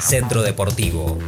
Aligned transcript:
Centro 0.00 0.42
Deportivo, 0.42 1.18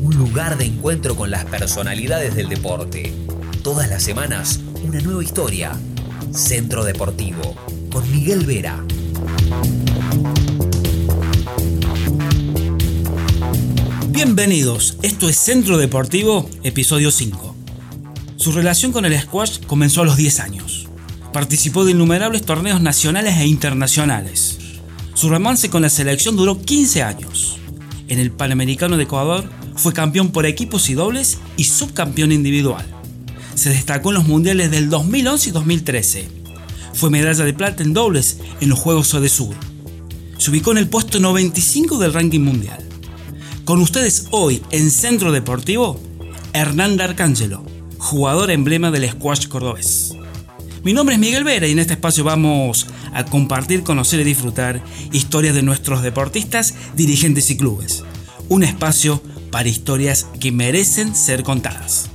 un 0.00 0.16
lugar 0.16 0.56
de 0.56 0.64
encuentro 0.66 1.16
con 1.16 1.30
las 1.30 1.44
personalidades 1.44 2.34
del 2.34 2.48
deporte. 2.48 3.12
Todas 3.62 3.88
las 3.88 4.02
semanas, 4.02 4.60
una 4.82 5.00
nueva 5.00 5.22
historia. 5.22 5.72
Centro 6.32 6.84
Deportivo, 6.84 7.56
con 7.92 8.10
Miguel 8.10 8.46
Vera. 8.46 8.84
Bienvenidos, 14.08 14.96
esto 15.02 15.28
es 15.28 15.36
Centro 15.36 15.76
Deportivo, 15.76 16.48
episodio 16.62 17.10
5. 17.10 17.56
Su 18.36 18.52
relación 18.52 18.92
con 18.92 19.04
el 19.04 19.18
squash 19.20 19.60
comenzó 19.66 20.02
a 20.02 20.04
los 20.04 20.16
10 20.16 20.40
años. 20.40 20.88
Participó 21.32 21.84
de 21.84 21.92
innumerables 21.92 22.42
torneos 22.42 22.80
nacionales 22.80 23.36
e 23.38 23.46
internacionales. 23.46 24.49
Su 25.20 25.28
romance 25.28 25.68
con 25.68 25.82
la 25.82 25.90
selección 25.90 26.34
duró 26.34 26.62
15 26.62 27.02
años. 27.02 27.58
En 28.08 28.18
el 28.18 28.30
Panamericano 28.30 28.96
de 28.96 29.02
Ecuador 29.02 29.44
fue 29.76 29.92
campeón 29.92 30.32
por 30.32 30.46
equipos 30.46 30.88
y 30.88 30.94
dobles 30.94 31.36
y 31.58 31.64
subcampeón 31.64 32.32
individual. 32.32 32.86
Se 33.54 33.68
destacó 33.68 34.08
en 34.08 34.14
los 34.14 34.26
mundiales 34.26 34.70
del 34.70 34.88
2011 34.88 35.50
y 35.50 35.52
2013. 35.52 36.28
Fue 36.94 37.10
medalla 37.10 37.44
de 37.44 37.52
plata 37.52 37.82
en 37.82 37.92
dobles 37.92 38.38
en 38.62 38.70
los 38.70 38.78
Juegos 38.78 39.08
Sur. 39.08 39.54
Se 40.38 40.50
ubicó 40.50 40.72
en 40.72 40.78
el 40.78 40.88
puesto 40.88 41.20
95 41.20 41.98
del 41.98 42.14
ranking 42.14 42.40
mundial. 42.40 42.82
Con 43.66 43.82
ustedes 43.82 44.28
hoy 44.30 44.62
en 44.70 44.90
Centro 44.90 45.32
Deportivo, 45.32 46.00
Hernán 46.54 46.96
D'Arcángelo, 46.96 47.62
jugador 47.98 48.50
emblema 48.50 48.90
del 48.90 49.10
squash 49.10 49.48
cordobés. 49.48 50.09
Mi 50.82 50.94
nombre 50.94 51.14
es 51.14 51.20
Miguel 51.20 51.44
Vera 51.44 51.66
y 51.66 51.72
en 51.72 51.78
este 51.78 51.92
espacio 51.92 52.24
vamos 52.24 52.86
a 53.12 53.26
compartir, 53.26 53.82
conocer 53.82 54.20
y 54.20 54.24
disfrutar 54.24 54.82
historias 55.12 55.54
de 55.54 55.62
nuestros 55.62 56.02
deportistas, 56.02 56.74
dirigentes 56.96 57.50
y 57.50 57.58
clubes. 57.58 58.02
Un 58.48 58.62
espacio 58.62 59.22
para 59.50 59.68
historias 59.68 60.26
que 60.40 60.52
merecen 60.52 61.14
ser 61.14 61.42
contadas. 61.42 62.08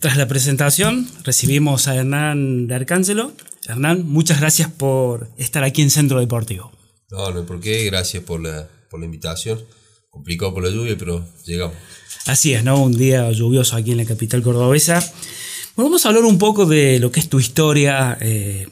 Tras 0.00 0.16
la 0.16 0.26
presentación, 0.26 1.08
recibimos 1.22 1.86
a 1.86 1.94
Hernán 1.94 2.66
de 2.66 2.74
Arcángelo. 2.74 3.32
Hernán, 3.68 4.06
muchas 4.06 4.40
gracias 4.40 4.68
por 4.68 5.30
estar 5.36 5.62
aquí 5.62 5.82
en 5.82 5.90
Centro 5.90 6.18
Deportivo. 6.18 6.72
No, 7.12 7.30
no 7.30 7.40
hay 7.40 7.46
por 7.46 7.60
qué, 7.60 7.84
gracias 7.84 8.24
por 8.24 8.42
la, 8.42 8.68
por 8.90 8.98
la 8.98 9.06
invitación. 9.06 9.60
Complicado 10.10 10.52
por 10.52 10.64
la 10.64 10.70
lluvia, 10.70 10.96
pero 10.98 11.24
llegamos. 11.46 11.76
Así 12.26 12.54
es, 12.54 12.64
¿no? 12.64 12.82
Un 12.82 12.96
día 12.96 13.30
lluvioso 13.30 13.76
aquí 13.76 13.92
en 13.92 13.98
la 13.98 14.04
capital 14.04 14.42
cordobesa 14.42 15.00
vamos 15.84 16.04
a 16.04 16.08
hablar 16.08 16.24
un 16.24 16.38
poco 16.38 16.66
de 16.66 16.98
lo 16.98 17.10
que 17.10 17.20
es 17.20 17.28
tu 17.28 17.38
historia 17.38 18.16
eh, 18.20 18.68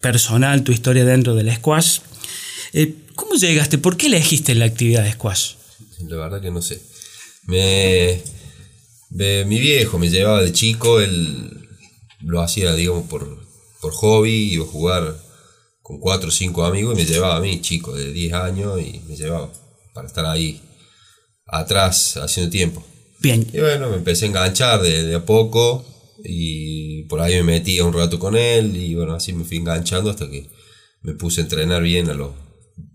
personal, 0.00 0.64
tu 0.64 0.72
historia 0.72 1.04
dentro 1.04 1.34
del 1.34 1.54
squash. 1.54 2.00
Eh, 2.72 2.94
¿Cómo 3.14 3.34
llegaste? 3.34 3.78
¿Por 3.78 3.96
qué 3.96 4.06
elegiste 4.06 4.54
la 4.54 4.64
actividad 4.64 5.02
de 5.02 5.12
squash? 5.12 5.54
La 6.08 6.16
verdad 6.16 6.40
que 6.40 6.50
no 6.50 6.62
sé. 6.62 6.80
Me, 7.46 8.22
mi 9.44 9.58
viejo 9.58 9.98
me 9.98 10.08
llevaba 10.08 10.42
de 10.42 10.52
chico, 10.52 11.00
él 11.00 11.68
lo 12.20 12.40
hacía, 12.40 12.74
digamos, 12.74 13.08
por, 13.08 13.44
por 13.80 13.92
hobby, 13.92 14.52
iba 14.52 14.64
a 14.64 14.68
jugar 14.68 15.16
con 15.82 15.98
cuatro 15.98 16.28
o 16.28 16.32
cinco 16.32 16.64
amigos 16.64 16.94
y 16.94 17.02
me 17.02 17.06
llevaba 17.06 17.36
a 17.36 17.40
mí, 17.40 17.60
chico, 17.60 17.94
de 17.94 18.12
10 18.12 18.32
años, 18.34 18.80
y 18.80 19.00
me 19.08 19.16
llevaba 19.16 19.52
para 19.92 20.06
estar 20.06 20.24
ahí 20.26 20.60
atrás 21.46 22.16
haciendo 22.16 22.50
tiempo. 22.50 22.84
Bien. 23.20 23.46
Y 23.52 23.60
bueno, 23.60 23.90
me 23.90 23.96
empecé 23.96 24.24
a 24.24 24.28
enganchar 24.28 24.80
de, 24.80 25.02
de 25.04 25.14
a 25.14 25.24
poco 25.24 25.84
y 26.24 27.02
por 27.04 27.20
ahí 27.20 27.34
me 27.36 27.42
metía 27.42 27.84
un 27.84 27.92
rato 27.92 28.18
con 28.18 28.36
él 28.36 28.76
y 28.76 28.94
bueno, 28.94 29.14
así 29.14 29.32
me 29.32 29.44
fui 29.44 29.58
enganchando 29.58 30.10
hasta 30.10 30.30
que 30.30 30.48
me 31.02 31.14
puse 31.14 31.40
a 31.40 31.44
entrenar 31.44 31.82
bien 31.82 32.08
a 32.10 32.14
los 32.14 32.30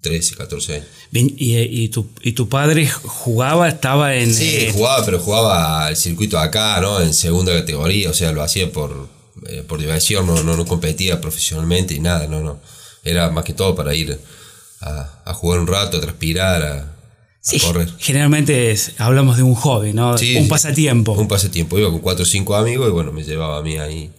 13, 0.01 0.35
14 0.35 0.75
años. 0.75 0.87
Bien, 1.11 1.33
¿y, 1.37 1.57
y, 1.57 1.89
tu, 1.89 2.09
y 2.21 2.33
tu 2.33 2.49
padre 2.49 2.87
jugaba, 2.87 3.67
estaba 3.67 4.15
en...? 4.15 4.33
Sí, 4.33 4.55
eh, 4.55 4.71
jugaba, 4.73 5.05
pero 5.05 5.19
jugaba 5.19 5.87
al 5.87 5.95
circuito 5.95 6.37
acá, 6.39 6.79
¿no? 6.81 7.01
En 7.01 7.13
segunda 7.13 7.53
categoría, 7.53 8.09
o 8.09 8.13
sea, 8.13 8.31
lo 8.31 8.41
hacía 8.41 8.71
por, 8.71 9.09
eh, 9.47 9.63
por 9.67 9.79
diversión, 9.79 10.25
no, 10.25 10.43
no, 10.43 10.55
no, 10.55 10.65
competía 10.65 11.21
profesionalmente 11.21 11.93
y 11.93 11.99
nada, 11.99 12.27
no, 12.27 12.41
no. 12.41 12.59
Era 13.03 13.29
más 13.29 13.43
que 13.43 13.53
todo 13.53 13.75
para 13.75 13.93
ir 13.93 14.19
a, 14.81 15.21
a 15.25 15.33
jugar 15.33 15.59
un 15.59 15.67
rato, 15.67 15.97
a 15.97 16.01
transpirar, 16.01 16.63
a, 16.63 16.96
Sí, 17.47 17.61
generalmente 17.99 18.75
hablamos 18.97 19.37
de 19.37 19.43
un 19.43 19.55
hobby, 19.55 19.93
¿no? 19.93 20.15
un 20.37 20.47
pasatiempo. 20.49 21.13
Un 21.13 21.29
pasatiempo. 21.29 21.79
Iba 21.79 21.89
con 21.89 21.99
cuatro 21.99 22.23
o 22.23 22.25
cinco 22.25 22.57
amigos 22.57 22.89
y 22.89 22.91
bueno, 22.91 23.13
me 23.13 23.23
llevaba 23.23 23.59
a 23.59 23.61
mí 23.61 23.77
ahí 23.77 24.11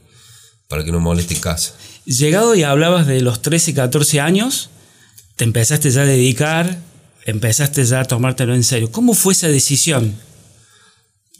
para 0.67 0.83
que 0.83 0.91
no 0.91 0.99
moleste 0.99 1.35
en 1.35 1.41
casa. 1.41 1.75
Llegado 2.07 2.55
y 2.55 2.63
hablabas 2.63 3.07
de 3.07 3.21
los 3.21 3.43
13, 3.43 3.75
14 3.75 4.21
años, 4.21 4.71
te 5.37 5.45
empezaste 5.45 5.91
ya 5.91 6.03
a 6.03 6.07
dedicar, 6.07 6.79
empezaste 7.27 7.85
ya 7.85 8.01
a 8.01 8.05
tomártelo 8.07 8.55
en 8.55 8.65
serio. 8.65 8.91
¿Cómo 8.91 9.13
fue 9.13 9.35
esa 9.35 9.49
decisión? 9.49 10.15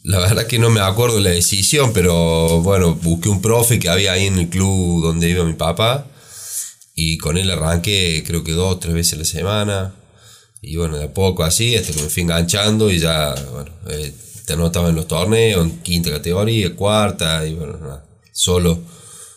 La 0.03 0.19
verdad 0.19 0.47
que 0.47 0.59
no 0.59 0.69
me 0.69 0.81
acuerdo 0.81 1.17
de 1.17 1.23
la 1.23 1.31
decisión, 1.31 1.95
pero 1.95 2.61
bueno, 2.61 2.97
busqué 2.97 3.31
un 3.31 3.41
profe 3.41 3.79
que 3.79 3.89
había 3.89 4.13
ahí 4.13 4.27
en 4.27 4.39
el 4.39 4.51
club 4.51 5.03
donde 5.03 5.31
iba 5.31 5.43
mi 5.43 5.55
papá 5.55 6.07
y 6.95 7.17
con 7.17 7.39
él 7.39 7.51
arranqué 7.51 8.25
creo 8.27 8.45
que 8.45 8.53
dos 8.53 8.75
o 8.75 8.79
tres 8.79 8.93
veces 8.93 9.15
a 9.15 9.17
la 9.17 9.25
semana 9.25 9.95
y 10.61 10.77
bueno, 10.77 10.99
de 10.99 11.05
a 11.05 11.15
poco 11.15 11.45
así, 11.45 11.77
hasta 11.77 11.93
que 11.93 12.03
me 12.03 12.09
fui 12.09 12.23
enganchando 12.23 12.91
y 12.91 12.99
ya, 12.99 13.35
bueno, 13.53 13.71
eh, 13.89 14.13
te 14.45 14.55
anotaba 14.55 14.89
en 14.89 14.97
los 14.97 15.07
torneos, 15.07 15.65
en 15.65 15.79
quinta 15.81 16.11
categoría, 16.11 16.75
cuarta, 16.75 17.47
y 17.47 17.55
bueno, 17.55 17.79
nada, 17.79 18.05
solo 18.33 18.79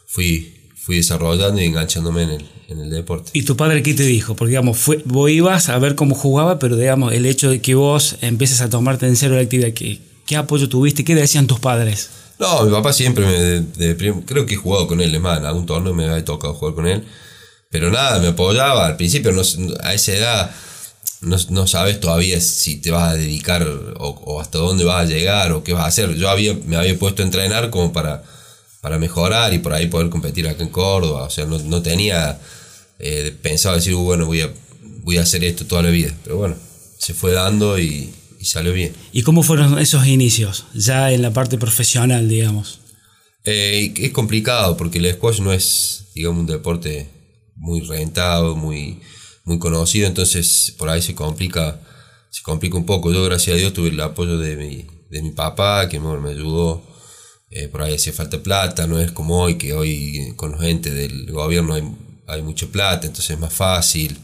fui, 0.08 0.72
fui 0.76 0.98
desarrollando 0.98 1.62
y 1.62 1.66
enganchándome 1.66 2.24
en 2.24 2.30
el, 2.32 2.50
en 2.70 2.80
el 2.80 2.90
deporte. 2.90 3.32
¿Y 3.34 3.44
tu 3.44 3.56
padre 3.56 3.84
qué 3.84 3.94
te 3.94 4.04
dijo? 4.04 4.36
Porque 4.36 4.52
digamos, 4.52 4.78
fue, 4.78 5.02
vos 5.06 5.30
ibas 5.30 5.70
a 5.70 5.78
ver 5.78 5.96
cómo 5.96 6.16
jugaba, 6.16 6.58
pero 6.60 6.76
digamos, 6.76 7.14
el 7.14 7.26
hecho 7.26 7.50
de 7.50 7.62
que 7.62 7.76
vos 7.76 8.16
empieces 8.22 8.62
a 8.62 8.70
tomarte 8.70 9.06
en 9.06 9.16
serio 9.16 9.36
la 9.36 9.44
actividad, 9.44 9.74
¿qué, 9.74 10.00
qué 10.26 10.36
apoyo 10.38 10.70
tuviste? 10.70 11.04
¿Qué 11.04 11.14
decían 11.14 11.46
tus 11.46 11.60
padres? 11.60 12.10
No, 12.40 12.64
mi 12.64 12.72
papá 12.72 12.92
siempre 12.92 13.26
me, 13.78 14.24
creo 14.26 14.46
que 14.48 14.56
he 14.56 14.58
jugado 14.58 14.88
con 14.88 15.00
él, 15.00 15.14
es 15.14 15.22
más, 15.22 15.38
en 15.38 15.46
algún 15.46 15.68
torneo 15.68 15.94
me 15.94 16.06
había 16.06 16.26
tocado 16.26 16.56
jugar 16.56 16.74
con 16.74 16.88
él, 16.88 17.04
pero 17.70 17.92
nada, 17.92 18.18
me 18.18 18.30
apoyaba, 18.30 18.88
al 18.88 18.98
principio 18.98 19.32
no, 19.32 19.44
a 19.84 19.94
esa 19.94 20.14
edad 20.14 20.52
no, 21.22 21.68
sabes 21.68 22.00
todavía 22.00 22.42
si 22.42 22.78
te 22.78 22.90
vas 22.90 23.12
a 23.12 23.16
dedicar 23.16 23.68
o, 24.00 24.42
hasta 24.42 24.58
dónde 24.58 24.84
vas 24.84 25.04
a 25.04 25.06
llegar 25.06 25.52
o 25.52 25.64
qué 25.64 25.74
vas 25.74 25.84
a 25.84 25.88
hacer. 25.88 26.16
Yo 26.16 26.30
había, 26.30 26.56
me 26.66 26.76
había 26.76 26.98
puesto 26.98 27.22
a 27.22 27.26
entrenar 27.26 27.70
como 27.70 27.94
para, 27.94 28.24
para 28.82 28.98
mejorar 28.98 29.54
y 29.54 29.60
por 29.60 29.74
ahí 29.74 29.88
poder 29.88 30.10
competir 30.10 30.48
acá 30.48 30.64
en 30.64 30.70
Córdoba. 30.70 31.24
O 31.24 31.30
sea, 31.30 31.46
no, 31.46 31.82
tenía 31.84 32.40
eh, 32.98 33.36
pensado 33.40 33.76
decir, 33.76 33.94
uh, 33.94 34.02
bueno, 34.02 34.26
voy 34.26 34.42
a, 34.42 34.52
voy 35.04 35.18
a 35.18 35.22
hacer 35.22 35.44
esto 35.44 35.66
toda 35.66 35.84
la 35.84 35.92
vida. 35.92 36.12
Pero 36.24 36.38
bueno, 36.38 36.56
se 36.98 37.14
fue 37.14 37.34
dando 37.34 37.78
y, 37.78 38.12
salió 38.42 38.74
bien. 38.74 38.94
¿Y 39.12 39.22
cómo 39.22 39.44
fueron 39.44 39.78
esos 39.78 40.08
inicios, 40.08 40.66
ya 40.74 41.12
en 41.12 41.22
la 41.22 41.32
parte 41.32 41.60
profesional, 41.60 42.28
digamos? 42.28 42.80
Eh, 43.44 43.94
es 43.96 44.12
complicado 44.12 44.76
porque 44.76 44.98
el 44.98 45.14
squash 45.14 45.42
no 45.42 45.54
es, 45.54 46.06
digamos, 46.16 46.40
un 46.40 46.48
deporte 46.48 47.08
muy 47.56 47.82
rentado, 47.82 48.56
muy 48.56 49.00
muy 49.46 49.60
conocido, 49.60 50.08
entonces 50.08 50.74
por 50.78 50.90
ahí 50.90 51.02
se 51.02 51.16
complica, 51.16 51.80
se 52.30 52.44
complica 52.44 52.78
un 52.78 52.86
poco. 52.86 53.12
Yo, 53.12 53.24
gracias 53.24 53.56
a 53.56 53.60
Dios, 53.60 53.74
tuve 53.74 53.90
el 53.90 54.00
apoyo 54.02 54.38
de 54.38 54.56
mi, 54.58 54.88
de 55.10 55.22
mi 55.22 55.32
papá, 55.32 55.90
que 55.90 56.00
me 56.00 56.30
ayudó. 56.30 56.84
Eh, 57.54 57.68
por 57.68 57.82
ahí 57.82 57.96
hacía 57.96 58.14
falta 58.14 58.42
plata, 58.42 58.88
no 58.88 59.00
es 59.00 59.12
como 59.12 59.42
hoy, 59.42 59.56
que 59.56 59.74
hoy 59.74 60.34
con 60.38 60.58
gente 60.58 60.90
del 60.90 61.30
gobierno 61.32 61.74
hay, 61.74 61.84
hay 62.28 62.42
mucha 62.44 62.66
plata, 62.68 63.08
entonces 63.08 63.32
es 63.32 63.40
más 63.40 63.54
fácil, 63.54 64.18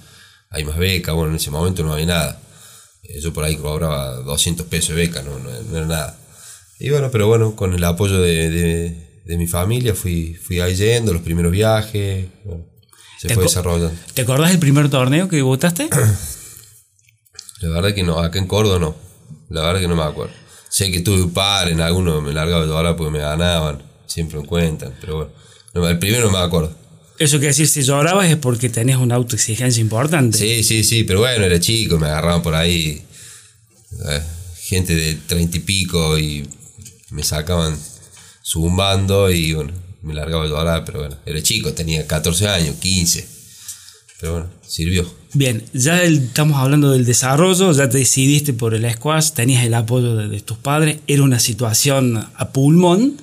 hay 0.50 0.64
más 0.64 0.78
becas, 0.78 1.14
bueno, 1.14 1.32
en 1.32 1.36
ese 1.36 1.52
momento 1.52 1.84
no 1.84 1.92
había 1.92 2.06
nada. 2.06 2.42
Eh, 3.04 3.20
yo 3.20 3.34
por 3.34 3.44
ahí 3.44 3.58
cobraba 3.58 4.16
200 4.18 4.66
pesos 4.68 4.96
de 4.96 5.02
beca, 5.02 5.24
no, 5.24 5.40
no, 5.40 5.50
era 5.78 5.86
nada. 5.86 6.20
Y 6.80 6.90
bueno, 6.90 7.12
pero 7.12 7.28
bueno, 7.28 7.56
con 7.56 7.74
el 7.74 7.84
apoyo 7.84 8.22
de, 8.22 8.50
de, 9.26 9.38
mi 9.38 9.48
familia 9.48 9.94
fui, 9.94 10.36
fui 10.36 10.62
ahí 10.62 10.76
yendo, 10.76 11.12
los 11.12 11.22
primeros 11.22 11.52
viajes, 11.52 12.28
se 13.20 13.34
fue 13.34 13.44
desarrollando. 13.44 13.98
¿Te 14.14 14.22
acordás 14.22 14.52
del 14.52 14.60
primer 14.60 14.90
torneo 14.90 15.28
que 15.28 15.42
votaste? 15.42 15.90
La 17.62 17.69
verdad 17.69 17.94
que 17.94 18.04
no, 18.04 18.19
acá 18.19 18.38
en 18.40 18.48
Córdoba 18.48 18.80
no. 18.80 18.96
La 19.50 19.62
verdad 19.62 19.80
que 19.81 19.88
no 19.88 19.96
me 19.96 20.04
acuerdo. 20.04 20.34
Sé 20.69 20.92
que 20.92 21.00
tuve 21.00 21.24
un 21.24 21.31
par, 21.31 21.69
en 21.69 21.81
alguno 21.81 22.22
me 22.22 22.34
largaba 22.34 22.62
de 22.62 22.68
dólar 22.68 22.96
porque 22.96 23.12
me 23.12 23.19
ganaban, 23.19 23.81
siempre 24.06 24.40
me 24.40 24.46
cuentan, 24.46 24.94
pero 25.00 25.31
bueno, 25.74 25.88
el 25.88 25.98
primero 25.98 26.25
no 26.28 26.38
me 26.38 26.44
acuerdo. 26.44 26.75
Eso 27.18 27.38
quiere 27.38 27.48
decir, 27.48 27.68
si 27.68 27.81
llorabas 27.81 28.30
es 28.30 28.38
porque 28.38 28.69
tenés 28.69 28.98
una 28.98 29.16
autoexigencia 29.16 29.81
importante. 29.81 30.38
Sí, 30.38 30.63
sí, 30.63 30.84
sí, 30.84 31.04
pero 31.04 31.20
bueno, 31.20 31.46
era 31.46 31.60
chico, 31.60 31.98
me 31.98 32.08
agarraban 32.08 32.44
por 32.44 32.54
ahí 32.54 33.02
eh, 34.08 34.22
gente 34.62 34.96
de 34.96 35.16
treinta 35.16 35.58
y 35.58 35.62
pico 35.62 36.18
y 36.20 36.48
me 37.10 37.24
sacaban 37.24 37.75
zumbando 38.44 39.31
y 39.31 39.54
bueno, 39.54 39.74
me 40.02 40.14
largaba 40.14 40.44
a 40.44 40.48
llorar, 40.48 40.86
pero 40.86 41.00
bueno, 41.00 41.18
era 41.26 41.42
chico, 41.42 41.74
tenía 41.74 42.06
14 42.06 42.48
años, 42.48 42.76
15. 42.80 43.28
Pero 44.20 44.32
bueno, 44.34 44.48
sirvió. 44.66 45.08
Bien, 45.34 45.64
ya 45.74 46.02
estamos 46.02 46.58
hablando 46.58 46.92
del 46.92 47.06
desarrollo, 47.06 47.72
ya 47.72 47.88
te 47.88 48.00
decidiste 48.00 48.54
por 48.54 48.74
el 48.74 48.92
squash, 48.92 49.32
tenías 49.32 49.64
el 49.64 49.74
apoyo 49.76 50.16
de, 50.16 50.42
tus 50.42 50.58
padres, 50.58 50.98
era 51.06 51.22
una 51.22 51.40
situación 51.40 52.18
a 52.36 52.50
pulmón 52.50 53.18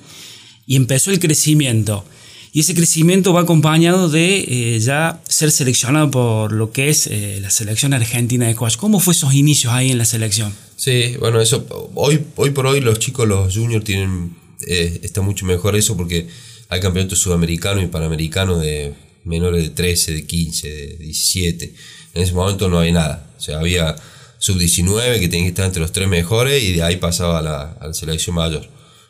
y 0.65 0.77
empezó 0.77 1.11
el 1.11 1.19
crecimiento. 1.19 2.05
Y 2.53 2.61
ese 2.61 2.73
crecimiento 2.73 3.33
va 3.33 3.41
acompañado 3.41 4.07
de 4.07 4.45
eh, 4.47 4.79
ya 4.79 5.21
ser 5.27 5.51
seleccionado 5.51 6.09
por 6.09 6.53
lo 6.53 6.71
que 6.71 6.87
es 6.87 7.07
eh, 7.07 7.39
la 7.41 7.49
selección 7.49 7.93
argentina 7.93 8.47
de 8.47 8.53
squash. 8.53 8.77
¿Cómo 8.77 9.01
fue 9.01 9.13
esos 9.13 9.33
inicios 9.33 9.73
ahí 9.73 9.91
en 9.91 9.97
la 9.97 10.05
selección? 10.05 10.53
Sí, 10.77 11.17
bueno, 11.19 11.41
eso 11.41 11.65
hoy, 11.95 12.23
hoy 12.37 12.51
por 12.51 12.67
hoy 12.67 12.79
los 12.79 12.99
chicos, 12.99 13.27
los 13.27 13.53
juniors 13.53 13.83
tienen, 13.83 14.37
eh, 14.65 15.01
está 15.03 15.19
mucho 15.19 15.45
mejor 15.45 15.75
eso 15.75 15.97
porque 15.97 16.29
hay 16.69 16.79
campeonatos 16.79 17.19
sudamericanos 17.19 17.83
y 17.83 17.87
panamericanos 17.87 18.61
de 18.61 18.93
menores 19.23 19.63
de 19.63 19.69
13, 19.69 20.13
de 20.13 20.25
15, 20.25 20.69
de 20.69 20.97
17. 20.97 21.75
En 22.13 22.21
ese 22.21 22.33
momento 22.33 22.69
no 22.69 22.79
había 22.79 22.93
nada. 22.93 23.33
O 23.37 23.41
sea, 23.41 23.59
había 23.59 23.95
sub-19 24.39 25.19
que 25.19 25.27
tenía 25.27 25.45
que 25.45 25.49
estar 25.49 25.65
entre 25.65 25.81
los 25.81 25.91
tres 25.91 26.07
mejores 26.07 26.63
y 26.63 26.73
de 26.73 26.83
ahí 26.83 26.97
pasaba 26.97 27.39
a 27.39 27.41
la, 27.41 27.93
selección 27.93 28.35
mayor. 28.35 28.67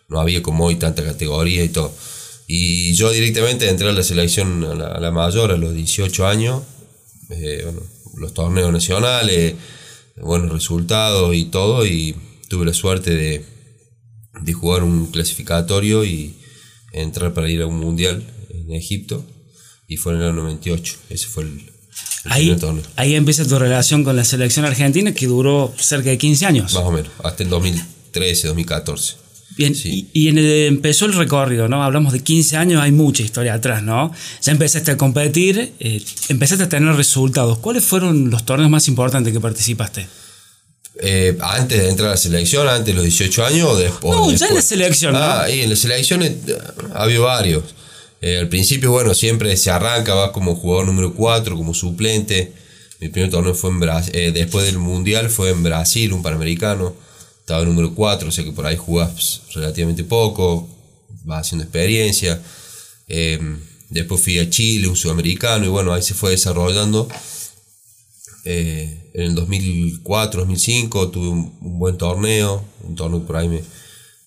No 0.08 0.20
había 0.20 0.42
como 0.42 0.66
hoy 0.66 0.76
tanta 0.76 1.04
categoría 1.04 1.64
y 1.64 1.70
todo. 1.70 1.94
Y 2.48 2.94
yo 2.94 3.12
directamente 3.12 3.70
entré 3.70 3.90
a 3.90 3.94
la 3.94 4.04
selección 4.04 4.64
a 4.64 5.00
la, 5.00 5.12
mayor 5.12 5.52
a 5.52 5.58
los 5.58 5.74
18 5.74 6.28
años, 6.28 6.62
eh, 7.32 7.66
los 8.18 8.34
torneos 8.34 8.72
nacionales, 8.72 9.56
buenos 10.18 10.52
resultados 10.52 11.36
y 11.36 11.46
todo, 11.46 11.86
y 11.86 12.16
tuve 12.48 12.68
la 12.68 12.74
suerte 12.74 13.16
de, 13.16 13.44
de 14.42 14.54
jugar 14.54 14.84
un 14.84 15.08
clasificatorio 15.08 16.06
y 16.06 16.36
entrar 17.02 17.34
para 17.34 17.50
ir 17.50 17.62
a 17.62 17.68
un 17.68 17.80
mundial 17.80 18.24
en 18.50 18.72
Egipto, 18.72 19.26
y 19.88 19.98
fue 19.98 20.14
en 20.14 20.20
el 20.20 20.28
año 20.30 20.34
98, 20.34 20.96
ese 21.10 21.28
fue 21.28 21.44
el, 21.44 21.72
ahí, 22.26 22.56
torneo. 22.56 22.84
Ahí 22.96 23.16
empieza 23.16 23.46
tu 23.46 23.60
relación 23.60 24.04
con 24.04 24.16
la 24.16 24.24
selección 24.24 24.66
argentina 24.66 25.14
que 25.14 25.28
duró 25.28 25.74
cerca 25.78 26.10
de 26.10 26.18
15 26.18 26.46
años. 26.46 26.74
Más 26.74 26.84
o 26.84 26.92
menos, 26.92 27.12
hasta 27.24 27.44
el 27.44 27.50
2013, 27.50 28.48
2014. 28.48 29.26
Bien, 29.58 29.74
y, 29.84 30.28
en 30.28 30.38
empezó 30.38 31.06
el 31.06 31.14
recorrido, 31.14 31.70
¿no? 31.70 31.82
Hablamos 31.82 32.12
de 32.12 32.20
15 32.20 32.58
años, 32.58 32.82
hay 32.82 32.92
mucha 32.92 33.24
historia 33.24 33.54
atrás, 33.54 33.84
¿no? 33.84 34.12
Ya 34.42 34.52
empezaste 34.52 34.92
a 34.92 34.98
competir, 34.98 35.74
eh, 35.80 36.04
empezaste 36.28 36.66
a 36.66 36.70
tener 36.70 36.94
resultados. 36.96 37.60
¿Cuáles 37.60 37.86
fueron 37.86 38.30
los 38.30 38.46
torneos 38.46 38.70
más 38.70 38.90
importantes 38.90 39.32
que 39.32 39.40
participaste? 39.40 40.08
Eh, 41.02 41.38
antes 41.42 41.78
de 41.78 41.90
entrar 41.90 42.10
a 42.10 42.12
la 42.12 42.18
selección, 42.18 42.68
antes 42.68 42.88
de 42.88 42.94
los 42.94 43.04
18 43.04 43.46
años 43.46 43.70
o 43.70 43.78
después. 43.78 44.16
No, 44.16 44.32
ya 44.32 44.48
en 44.48 44.56
la 44.56 44.62
selección. 44.62 45.16
Ah, 45.16 45.50
y 45.50 45.62
en 45.62 45.70
la 45.70 45.76
selección 45.76 46.24
eh, 46.24 46.38
había 46.94 47.20
varios. 47.20 47.64
al 48.22 48.48
principio, 48.48 48.92
bueno, 48.92 49.14
siempre 49.14 49.56
se 49.58 49.72
arranca, 49.72 50.14
vas 50.14 50.32
como 50.32 50.56
jugador 50.56 50.86
número 50.86 51.14
4, 51.14 51.56
como 51.56 51.74
suplente. 51.74 52.54
Mi 53.00 53.10
primer 53.10 53.30
torneo 53.30 53.54
fue 53.54 53.72
en 53.72 53.80
Brasil, 53.82 54.34
después 54.34 54.66
del 54.66 54.80
Mundial 54.80 55.30
fue 55.30 55.50
en 55.50 55.64
Brasil, 55.64 56.14
un 56.14 56.24
Panamericano 56.24 56.96
estaba 57.46 57.62
en 57.62 57.68
número 57.68 57.94
4, 57.94 58.28
o 58.28 58.32
sea 58.32 58.44
que 58.44 58.52
por 58.52 58.66
ahí 58.66 58.76
jugás 58.76 59.42
relativamente 59.54 60.04
poco, 60.04 60.68
vas 61.26 61.42
haciendo 61.42 61.64
experiencia. 61.64 62.42
Eh, 63.08 63.40
después 63.92 64.20
fui 64.20 64.40
a 64.40 64.50
Chile, 64.50 64.88
un 64.88 64.96
sudamericano, 64.96 65.64
y 65.64 65.68
bueno, 65.68 65.94
ahí 65.94 66.02
se 66.02 66.16
fue 66.16 66.32
desarrollando. 66.32 67.08
Eh, 68.46 69.10
en 69.16 69.24
el 69.24 69.36
2004, 69.36 70.42
2005 70.42 71.10
tuve 71.10 71.30
un, 71.30 71.80
buen 71.80 71.98
torneo, 71.98 72.64
un 72.84 72.96
torneo 72.96 73.22
que 73.22 73.26
por 73.26 73.38
ahí 73.38 73.50
me, 73.50 73.62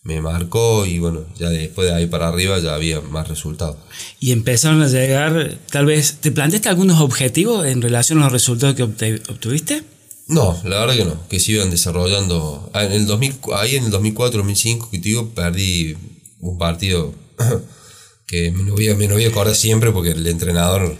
me 0.02 0.20
marcó 0.20 0.86
y 0.86 0.98
bueno, 0.98 1.24
ya 1.38 1.50
después 1.50 1.88
de 1.88 1.94
ahí 1.94 2.06
para 2.06 2.28
arriba 2.28 2.58
ya 2.58 2.74
había 2.74 3.00
más 3.00 3.28
resultados. 3.28 3.76
Y 4.18 4.32
empezaron 4.32 4.82
a 4.82 4.88
llegar, 4.88 5.58
tal 5.70 5.86
vez, 5.86 6.18
¿te 6.20 6.32
planteaste 6.32 6.68
algunos 6.68 7.00
objetivos 7.00 7.64
en 7.66 7.80
relación 7.80 8.18
a 8.18 8.24
los 8.24 8.32
resultados 8.32 8.74
que 8.74 8.82
obtuviste? 8.82 9.84
No, 10.28 10.60
la 10.64 10.80
verdad 10.80 10.96
que 10.96 11.04
no, 11.06 11.28
que 11.28 11.40
se 11.40 11.52
iban 11.52 11.70
desarrollando. 11.70 12.70
Ah, 12.74 12.84
en 12.84 12.92
el 12.92 13.06
2000, 13.06 13.38
ahí 13.54 13.76
en 13.76 13.84
el 13.84 13.92
2004-2005, 13.92 14.90
que 14.90 14.98
te 14.98 15.08
digo, 15.08 15.30
perdí 15.30 15.96
un 16.40 16.58
partido 16.58 17.14
que 18.26 18.50
me 18.50 18.64
lo, 18.64 18.74
voy 18.74 18.88
a, 18.88 18.94
me 18.94 19.06
voy 19.06 19.24
a 19.24 19.28
acordar 19.28 19.54
siempre 19.54 19.90
porque 19.90 20.10
el 20.10 20.26
entrenador 20.26 20.96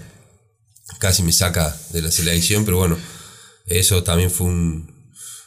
casi 0.99 1.23
me 1.23 1.33
saca 1.33 1.77
de 1.93 2.03
la 2.03 2.11
selección, 2.11 2.65
pero 2.65 2.79
bueno, 2.79 2.97
eso 3.67 4.03
también 4.03 4.31
fue 4.31 4.47
un, 4.47 4.93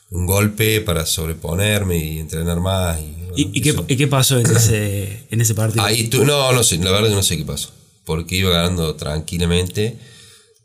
un 0.09 0.25
golpe 0.25 0.81
para 0.81 1.05
sobreponerme 1.05 1.97
y 1.97 2.19
entrenar 2.19 2.59
más. 2.59 2.99
¿Y, 3.35 3.49
¿Y, 3.53 3.61
qué, 3.61 3.75
¿y 3.87 3.95
qué, 3.95 4.07
pasó 4.07 4.39
en 4.39 4.47
ese, 4.47 5.27
en 5.29 5.41
ese 5.41 5.53
partido? 5.53 5.83
Ahí 5.83 6.07
tú, 6.07 6.25
no, 6.25 6.51
no 6.51 6.63
sé, 6.63 6.77
la 6.77 6.91
verdad 6.91 7.09
que 7.09 7.15
no 7.15 7.23
sé 7.23 7.37
qué 7.37 7.45
pasó, 7.45 7.71
porque 8.05 8.35
iba 8.35 8.51
ganando 8.51 8.95
tranquilamente 8.95 9.97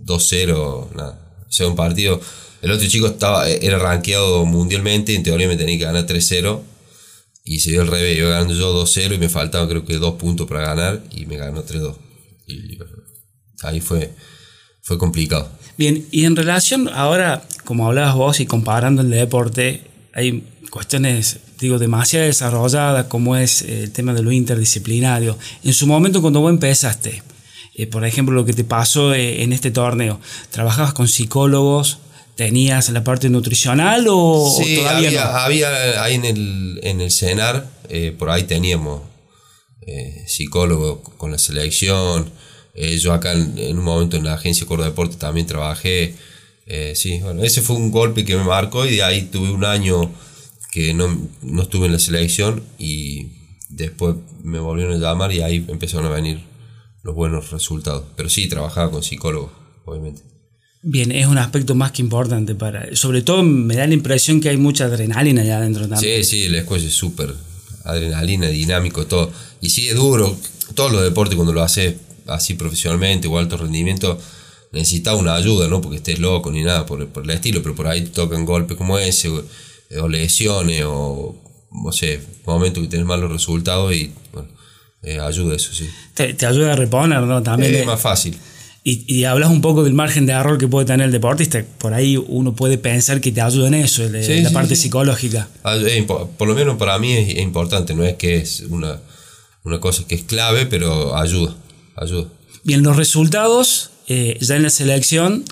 2-0, 0.00 0.92
nada. 0.94 1.44
O 1.48 1.52
sea, 1.52 1.68
un 1.68 1.76
partido 1.76 2.20
el 2.62 2.70
otro 2.70 2.88
chico 2.88 3.06
estaba, 3.06 3.48
era 3.48 3.78
rankeado 3.78 4.44
mundialmente, 4.44 5.14
en 5.14 5.22
teoría 5.22 5.46
me 5.46 5.56
tenía 5.56 5.78
que 5.78 5.84
ganar 5.84 6.06
3-0. 6.06 6.62
Y 7.44 7.60
se 7.60 7.70
dio 7.70 7.82
el 7.82 7.88
revés, 7.88 8.18
iba 8.18 8.30
ganando 8.30 8.54
yo 8.54 8.74
2-0 8.84 9.14
y 9.14 9.18
me 9.18 9.28
faltaban 9.28 9.68
creo 9.68 9.84
que 9.84 9.94
dos 9.98 10.16
puntos 10.16 10.48
para 10.48 10.62
ganar 10.62 11.04
y 11.12 11.26
me 11.26 11.36
ganó 11.36 11.64
3-2. 11.64 11.94
Y 12.48 12.78
ahí 13.62 13.80
fue, 13.80 14.12
fue 14.86 14.98
complicado. 14.98 15.50
Bien, 15.76 16.06
y 16.12 16.26
en 16.26 16.36
relación, 16.36 16.88
ahora, 16.88 17.42
como 17.64 17.88
hablabas 17.88 18.14
vos 18.14 18.38
y 18.38 18.46
comparando 18.46 19.02
el 19.02 19.10
deporte, 19.10 19.82
hay 20.14 20.44
cuestiones, 20.70 21.40
digo, 21.58 21.80
demasiado 21.80 22.24
desarrolladas, 22.24 23.06
como 23.06 23.36
es 23.36 23.62
el 23.62 23.90
tema 23.90 24.14
de 24.14 24.22
lo 24.22 24.30
interdisciplinario. 24.30 25.36
En 25.64 25.72
su 25.72 25.88
momento, 25.88 26.22
cuando 26.22 26.40
vos 26.40 26.50
empezaste, 26.50 27.24
eh, 27.74 27.88
por 27.88 28.04
ejemplo, 28.04 28.32
lo 28.32 28.44
que 28.44 28.52
te 28.52 28.62
pasó 28.62 29.12
eh, 29.12 29.42
en 29.42 29.52
este 29.52 29.72
torneo, 29.72 30.20
trabajabas 30.50 30.94
con 30.94 31.08
psicólogos, 31.08 31.98
¿Tenías 32.36 32.90
la 32.90 33.02
parte 33.02 33.30
nutricional 33.30 34.04
o, 34.10 34.54
todavía 34.54 34.90
había, 34.90 35.24
no? 35.24 35.30
había 35.38 36.02
ahí 36.02 36.16
en 36.16 36.24
el, 36.26 36.80
en 36.82 37.00
el 37.00 37.10
CENAR, 37.10 37.66
eh, 37.88 38.14
por 38.16 38.28
ahí 38.28 38.42
teníamos 38.42 39.00
eh, 39.86 40.22
psicólogo 40.26 41.02
con 41.02 41.32
la 41.32 41.38
selección. 41.38 42.30
Eh, 42.76 42.98
yo 42.98 43.12
acá 43.12 43.32
en, 43.32 43.78
un 43.78 43.84
momento 43.84 44.16
en 44.16 44.24
la 44.24 44.34
agencia 44.34 44.66
Coro 44.66 44.84
Deporte 44.84 45.16
también 45.16 45.46
trabajé. 45.46 46.14
sí, 46.94 47.20
bueno, 47.20 47.42
ese 47.42 47.62
fue 47.62 47.76
un 47.76 47.90
golpe 47.90 48.24
que 48.24 48.36
me 48.36 48.44
marcó 48.44 48.86
y 48.86 48.96
de 48.96 49.02
ahí 49.02 49.22
tuve 49.22 49.50
un 49.50 49.64
año 49.64 50.10
que 50.72 50.92
no, 50.92 51.28
no 51.42 51.62
estuve 51.62 51.86
en 51.86 51.92
la 51.92 51.98
selección 51.98 52.62
y 52.78 53.28
después 53.68 54.16
me 54.42 54.58
volvieron 54.58 54.94
a 54.94 54.98
llamar 54.98 55.32
y 55.32 55.40
ahí 55.40 55.64
empezaron 55.68 56.06
a 56.06 56.10
venir 56.10 56.40
los 57.02 57.14
buenos 57.14 57.50
resultados. 57.50 58.04
Pero 58.16 58.28
sí, 58.28 58.48
trabajaba 58.48 58.90
con 58.90 59.02
psicólogo, 59.02 59.52
obviamente. 59.84 60.22
Bien, 60.82 61.10
es 61.12 61.26
un 61.26 61.38
aspecto 61.38 61.74
más 61.74 61.92
que 61.92 62.02
importante 62.02 62.54
para. 62.54 62.94
Sobre 62.94 63.22
todo 63.22 63.42
me 63.42 63.74
da 63.74 63.86
la 63.86 63.94
impresión 63.94 64.40
que 64.40 64.50
hay 64.50 64.56
mucha 64.56 64.84
adrenalina 64.84 65.42
allá 65.42 65.58
adentro 65.58 65.88
también. 65.88 66.24
Sí, 66.24 66.24
sí, 66.24 66.44
el 66.44 66.62
squash 66.62 66.84
es 66.84 66.92
súper 66.92 67.34
adrenalina, 67.84 68.48
dinámico, 68.48 69.06
todo. 69.06 69.32
Y 69.60 69.70
sí, 69.70 69.88
es 69.88 69.96
duro. 69.96 70.36
Todos 70.74 70.92
los 70.92 71.02
deportes, 71.02 71.36
cuando 71.36 71.52
lo 71.52 71.62
haces 71.62 71.94
así 72.28 72.54
profesionalmente 72.54 73.28
o 73.28 73.38
alto 73.38 73.56
rendimiento, 73.56 74.18
necesitas 74.72 75.14
una 75.14 75.34
ayuda, 75.34 75.68
no 75.68 75.80
porque 75.80 75.96
estés 75.96 76.18
loco 76.18 76.50
ni 76.50 76.62
nada 76.62 76.86
por, 76.86 77.06
por 77.08 77.24
el 77.24 77.30
estilo, 77.30 77.62
pero 77.62 77.74
por 77.74 77.86
ahí 77.86 78.02
te 78.02 78.10
tocan 78.10 78.44
golpes 78.44 78.76
como 78.76 78.98
ese, 78.98 79.28
o, 79.28 80.08
lesiones, 80.08 80.84
o 80.86 81.34
no 81.72 81.92
sé, 81.92 82.20
momentos 82.44 82.82
que 82.82 82.88
tienes 82.88 83.06
malos 83.06 83.30
resultados 83.30 83.94
y 83.94 84.12
bueno, 84.32 84.48
eh, 85.02 85.20
ayuda 85.20 85.56
eso, 85.56 85.72
sí. 85.72 85.88
Te, 86.14 86.46
ayuda 86.46 86.72
a 86.72 86.76
reponer, 86.76 87.22
¿no? 87.22 87.42
También. 87.42 87.74
Es 87.74 87.86
más 87.86 88.00
fácil. 88.00 88.36
Y, 88.88 89.24
hablas 89.24 89.50
un 89.50 89.60
poco 89.62 89.82
del 89.82 89.94
margen 89.94 90.26
de 90.26 90.32
error 90.32 90.58
que 90.58 90.68
puede 90.68 90.86
tener 90.86 91.06
el 91.06 91.12
deportista. 91.12 91.64
Por 91.78 91.92
ahí 91.92 92.16
uno 92.16 92.54
puede 92.54 92.78
pensar 92.78 93.20
que 93.20 93.32
te 93.32 93.40
ayuda 93.40 93.66
en 93.66 93.74
eso, 93.74 94.04
la 94.08 94.50
parte 94.50 94.76
psicológica. 94.76 95.48
Ah, 95.64 95.76
por 96.38 96.46
lo 96.46 96.54
menos 96.54 96.76
para 96.76 96.96
mí 97.00 97.12
es, 97.12 97.36
importante, 97.38 97.94
no 97.94 98.04
es 98.04 98.14
que 98.14 98.36
es 98.36 98.60
una, 98.60 99.00
una, 99.64 99.80
cosa 99.80 100.04
que 100.06 100.14
es 100.14 100.22
clave, 100.22 100.66
pero 100.66 101.16
ayuda, 101.16 101.56
ayuda. 101.96 102.28
Bien, 102.64 102.82
los 102.82 102.96
resultados, 102.96 103.90
eh, 104.08 104.38
ya 104.40 104.56
en 104.56 104.62
la 104.62 104.70
selección, 104.70 105.44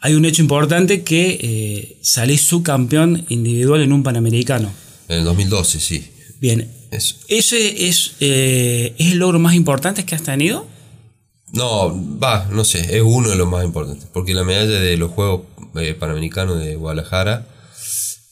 hay 0.00 0.14
un 0.14 0.24
hecho 0.24 0.42
importante 0.42 1.02
que 1.02 1.38
eh, 1.40 1.98
salís 2.02 2.42
subcampeón 2.42 3.26
individual 3.28 3.80
en 3.80 3.92
un 3.92 4.02
Panamericano. 4.02 4.72
En 5.08 5.18
el 5.18 5.24
2012, 5.24 5.80
sí. 5.80 6.10
Bien, 6.40 6.70
eso. 6.90 7.16
¿ese 7.28 7.88
es, 7.88 8.12
eh, 8.20 8.94
es 8.98 9.12
el 9.12 9.18
logro 9.18 9.38
más 9.38 9.54
importante 9.54 10.04
que 10.04 10.14
has 10.14 10.22
tenido? 10.22 10.66
No, 11.52 11.94
va, 12.18 12.48
no 12.50 12.64
sé, 12.64 12.96
es 12.96 13.02
uno 13.04 13.30
de 13.30 13.36
los 13.36 13.48
más 13.48 13.64
importantes. 13.64 14.06
Porque 14.12 14.34
la 14.34 14.44
medalla 14.44 14.78
de 14.80 14.96
los 14.96 15.10
Juegos 15.10 15.42
eh, 15.76 15.94
Panamericanos 15.94 16.58
de 16.58 16.76
Guadalajara, 16.76 17.46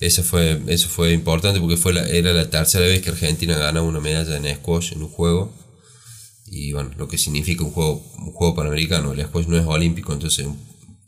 esa 0.01 0.23
fue, 0.23 0.61
eso 0.67 0.89
fue 0.89 1.13
importante 1.13 1.61
porque 1.61 1.77
fue 1.77 1.93
la, 1.93 2.07
era 2.07 2.33
la 2.33 2.51
tercera 2.51 2.85
vez 2.85 3.01
que 3.03 3.11
Argentina 3.11 3.57
gana 3.57 3.83
una 3.83 4.01
medalla 4.01 4.37
en 4.37 4.55
squash 4.57 4.93
en 4.93 5.03
un 5.03 5.09
juego. 5.09 5.53
Y 6.55 6.73
bueno, 6.73 6.91
lo 6.97 7.09
que 7.09 7.19
significa 7.19 7.65
un 7.65 7.73
juego, 7.73 8.01
un 8.19 8.33
juego 8.33 8.55
panamericano. 8.55 9.13
El 9.13 9.25
squash 9.27 9.47
no 9.47 9.59
es 9.59 9.67
olímpico, 9.67 10.13
entonces 10.13 10.47
un 10.47 10.57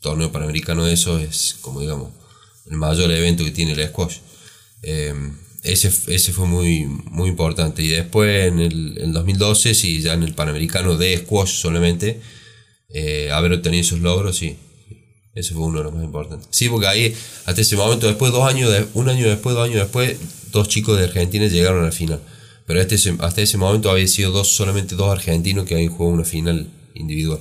torneo 0.01 0.29
panamericano 0.29 0.83
de 0.83 0.93
eso 0.93 1.17
es 1.19 1.55
como 1.61 1.79
digamos 1.79 2.09
el 2.69 2.75
mayor 2.75 3.09
evento 3.11 3.45
que 3.45 3.51
tiene 3.51 3.71
el 3.71 3.87
squash. 3.87 4.17
Eh, 4.83 5.13
ese, 5.63 5.91
ese 6.07 6.33
fue 6.33 6.45
muy, 6.47 6.85
muy 6.85 7.29
importante. 7.29 7.81
Y 7.81 7.87
después 7.87 8.47
en 8.47 8.59
el 8.59 9.13
2012, 9.13 9.73
sí, 9.73 10.01
ya 10.01 10.13
en 10.13 10.23
el 10.23 10.33
Panamericano 10.33 10.97
de 10.97 11.17
squash 11.17 11.49
solamente, 11.49 12.19
eh, 12.89 13.31
haber 13.31 13.53
obtenido 13.53 13.81
esos 13.81 13.99
logros, 13.99 14.37
sí. 14.37 14.57
Ese 15.33 15.53
fue 15.53 15.63
uno 15.63 15.79
de 15.79 15.83
los 15.85 15.93
más 15.93 16.03
importantes. 16.03 16.47
Sí, 16.51 16.67
porque 16.67 16.87
ahí, 16.87 17.15
hasta 17.45 17.61
ese 17.61 17.75
momento, 17.75 18.07
después, 18.07 18.31
dos 18.31 18.49
años, 18.49 18.71
de, 18.71 18.85
un 18.93 19.07
año 19.07 19.27
después, 19.27 19.55
dos 19.55 19.65
años 19.65 19.81
después, 19.81 20.17
dos 20.51 20.67
chicos 20.67 20.97
de 20.97 21.05
Argentina 21.05 21.47
llegaron 21.47 21.85
al 21.85 21.93
final. 21.93 22.19
Pero 22.67 22.81
este, 22.81 23.15
hasta 23.19 23.41
ese 23.41 23.57
momento 23.57 23.89
había 23.89 24.07
sido 24.07 24.31
dos, 24.31 24.49
solamente 24.49 24.95
dos 24.95 25.09
argentinos 25.09 25.65
que 25.65 25.73
habían 25.73 25.89
jugado 25.89 26.13
una 26.13 26.25
final 26.25 26.67
individual. 26.93 27.39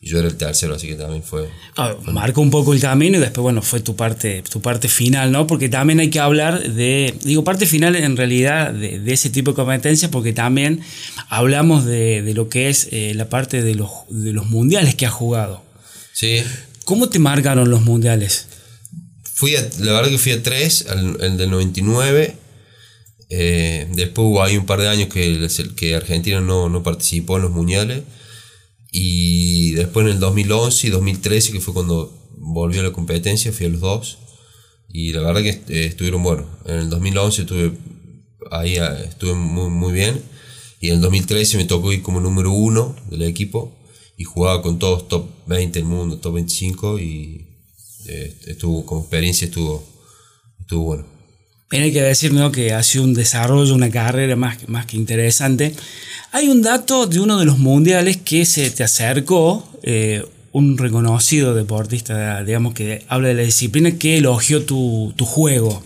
Y 0.00 0.08
yo 0.08 0.18
era 0.18 0.26
el 0.26 0.34
tercero, 0.34 0.74
así 0.74 0.88
que 0.88 0.96
también 0.96 1.22
fue. 1.22 1.48
Ah, 1.76 1.94
marcó 2.10 2.40
un 2.40 2.50
poco 2.50 2.74
el 2.74 2.80
camino 2.80 3.18
y 3.18 3.20
después, 3.20 3.40
bueno, 3.40 3.62
fue 3.62 3.78
tu 3.78 3.94
parte, 3.94 4.42
tu 4.42 4.60
parte 4.60 4.88
final, 4.88 5.30
¿no? 5.30 5.46
Porque 5.46 5.68
también 5.68 6.00
hay 6.00 6.10
que 6.10 6.18
hablar 6.18 6.60
de. 6.60 7.14
Digo, 7.22 7.44
parte 7.44 7.66
final 7.66 7.94
en 7.94 8.16
realidad 8.16 8.72
de, 8.72 9.00
ese 9.12 9.30
tipo 9.30 9.52
de 9.52 9.54
competencias, 9.54 10.10
porque 10.10 10.32
también 10.32 10.80
hablamos 11.28 11.84
de, 11.84 12.32
lo 12.34 12.48
que 12.48 12.68
es 12.68 12.88
eh, 12.90 13.12
la 13.14 13.28
parte 13.28 13.62
de 13.62 13.76
los, 13.76 13.90
de 14.08 14.32
los 14.32 14.46
mundiales 14.46 14.96
que 14.96 15.06
has 15.06 15.12
jugado. 15.12 15.62
Sí. 16.12 16.42
¿Cómo 16.84 17.08
te 17.08 17.20
marcaron 17.20 17.70
los 17.70 17.82
mundiales? 17.82 18.48
Fui 19.22 19.54
a, 19.54 19.60
la 19.78 19.92
verdad 19.92 20.10
que 20.10 20.18
fui 20.18 20.32
a 20.32 20.42
tres, 20.42 20.84
el, 21.20 21.36
del 21.36 21.48
99. 21.48 22.41
Eh, 23.34 23.88
después 23.94 24.26
hubo 24.26 24.42
ahí 24.42 24.58
un 24.58 24.66
par 24.66 24.78
de 24.78 24.88
años 24.88 25.08
que, 25.08 25.48
que 25.74 25.94
Argentina 25.94 26.42
no, 26.42 26.68
no 26.68 26.82
participó 26.82 27.36
en 27.36 27.42
los 27.42 27.50
mundiales. 27.50 28.02
Y 28.90 29.70
después 29.72 30.04
en 30.04 30.12
el 30.12 30.20
2011 30.20 30.86
y 30.86 30.90
2013, 30.90 31.52
que 31.52 31.60
fue 31.60 31.72
cuando 31.72 32.12
volvió 32.36 32.80
a 32.80 32.84
la 32.84 32.92
competencia, 32.92 33.50
fui 33.50 33.64
a 33.64 33.70
los 33.70 33.80
dos. 33.80 34.18
Y 34.86 35.14
la 35.14 35.22
verdad 35.22 35.40
que 35.40 35.48
eh, 35.74 35.86
estuvieron 35.86 36.22
buenos. 36.22 36.44
En 36.66 36.74
el 36.74 36.90
2011 36.90 37.42
estuve 37.42 37.72
ahí, 38.50 38.76
ah, 38.76 39.00
estuve 39.02 39.32
muy, 39.32 39.70
muy 39.70 39.94
bien. 39.94 40.20
Y 40.80 40.88
en 40.88 40.96
el 40.96 41.00
2013 41.00 41.56
me 41.56 41.64
tocó 41.64 41.90
ir 41.90 42.02
como 42.02 42.20
número 42.20 42.52
uno 42.52 42.94
del 43.08 43.22
equipo. 43.22 43.74
Y 44.18 44.24
jugaba 44.24 44.60
con 44.60 44.78
todos 44.78 45.08
top 45.08 45.26
20 45.46 45.78
del 45.78 45.88
mundo, 45.88 46.18
top 46.18 46.34
25. 46.34 46.98
Y 46.98 47.46
eh, 48.08 48.36
estuvo, 48.46 48.84
como 48.84 49.00
experiencia 49.00 49.46
estuvo, 49.46 49.82
estuvo 50.60 50.84
bueno. 50.84 51.21
Pero 51.72 51.84
hay 51.84 51.92
que 51.92 52.02
decir 52.02 52.34
que 52.52 52.74
ha 52.74 52.82
sido 52.82 53.04
un 53.04 53.14
desarrollo, 53.14 53.74
una 53.74 53.88
carrera 53.88 54.36
más, 54.36 54.58
más 54.68 54.84
que 54.84 54.98
interesante. 54.98 55.74
Hay 56.30 56.48
un 56.48 56.60
dato 56.60 57.06
de 57.06 57.18
uno 57.18 57.38
de 57.38 57.46
los 57.46 57.58
mundiales 57.58 58.18
que 58.18 58.44
se 58.44 58.70
te 58.70 58.84
acercó, 58.84 59.66
eh, 59.82 60.22
un 60.52 60.76
reconocido 60.76 61.54
deportista, 61.54 62.44
digamos, 62.44 62.74
que 62.74 63.06
habla 63.08 63.28
de 63.28 63.34
la 63.36 63.42
disciplina, 63.44 63.92
que 63.92 64.18
elogió 64.18 64.66
tu, 64.66 65.14
juego. 65.20 65.82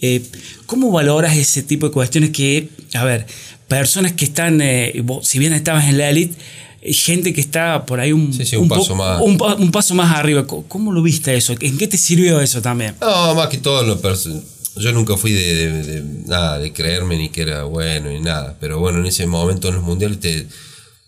Eh, 0.00 0.22
¿Cómo 0.64 0.90
valoras 0.90 1.36
ese 1.36 1.62
tipo 1.62 1.88
de 1.88 1.92
cuestiones 1.92 2.30
que, 2.30 2.70
a 2.94 3.04
ver, 3.04 3.26
personas 3.68 4.12
que 4.12 4.24
están, 4.24 4.62
eh, 4.62 5.04
si 5.20 5.38
bien 5.38 5.52
estabas 5.52 5.84
en 5.84 5.98
la 5.98 6.08
élite, 6.08 6.34
gente 6.80 7.34
que 7.34 7.42
está 7.42 7.84
por 7.84 8.00
ahí 8.00 8.12
un, 8.12 8.30
paso 8.66 8.94
más. 8.94 9.20
Un, 9.20 9.70
paso 9.70 9.94
más 9.94 10.16
arriba. 10.16 10.46
¿Cómo, 10.46 10.92
lo 10.92 11.02
viste 11.02 11.36
eso? 11.36 11.54
¿En 11.60 11.76
qué 11.76 11.86
te 11.86 11.98
sirvió 11.98 12.40
eso 12.40 12.62
también? 12.62 12.94
No, 13.02 13.34
más 13.34 13.48
que 13.48 13.58
todo 13.58 13.82
lo 13.82 14.00
personal 14.00 14.42
yo 14.78 14.92
nunca 14.92 15.16
fui 15.16 15.32
de, 15.32 16.02
nada, 16.26 16.58
de 16.58 16.72
creerme 16.72 17.16
ni 17.16 17.28
que 17.30 17.42
era 17.42 17.64
bueno 17.64 18.10
ni 18.10 18.20
nada. 18.20 18.56
Pero 18.60 18.78
bueno, 18.78 18.98
en 18.98 19.06
ese 19.06 19.26
momento 19.26 19.68
en 19.68 19.76
los 19.76 19.84
mundiales 19.84 20.20
te, 20.20 20.46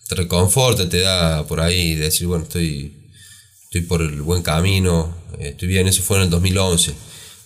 te 0.09 0.15
reconforta, 0.15 0.89
te 0.89 1.01
da 1.01 1.47
por 1.47 1.61
ahí 1.61 1.95
decir, 1.95 2.27
bueno, 2.27 2.45
estoy, 2.45 2.93
estoy 3.65 3.83
por 3.83 4.03
el 4.03 4.23
buen 4.23 4.43
camino, 4.43 5.15
eh, 5.39 5.51
estoy 5.51 5.69
bien. 5.69 5.87
Eso 5.87 6.03
fue 6.03 6.19
en 6.19 6.25
el 6.25 6.31
2011. 6.31 6.95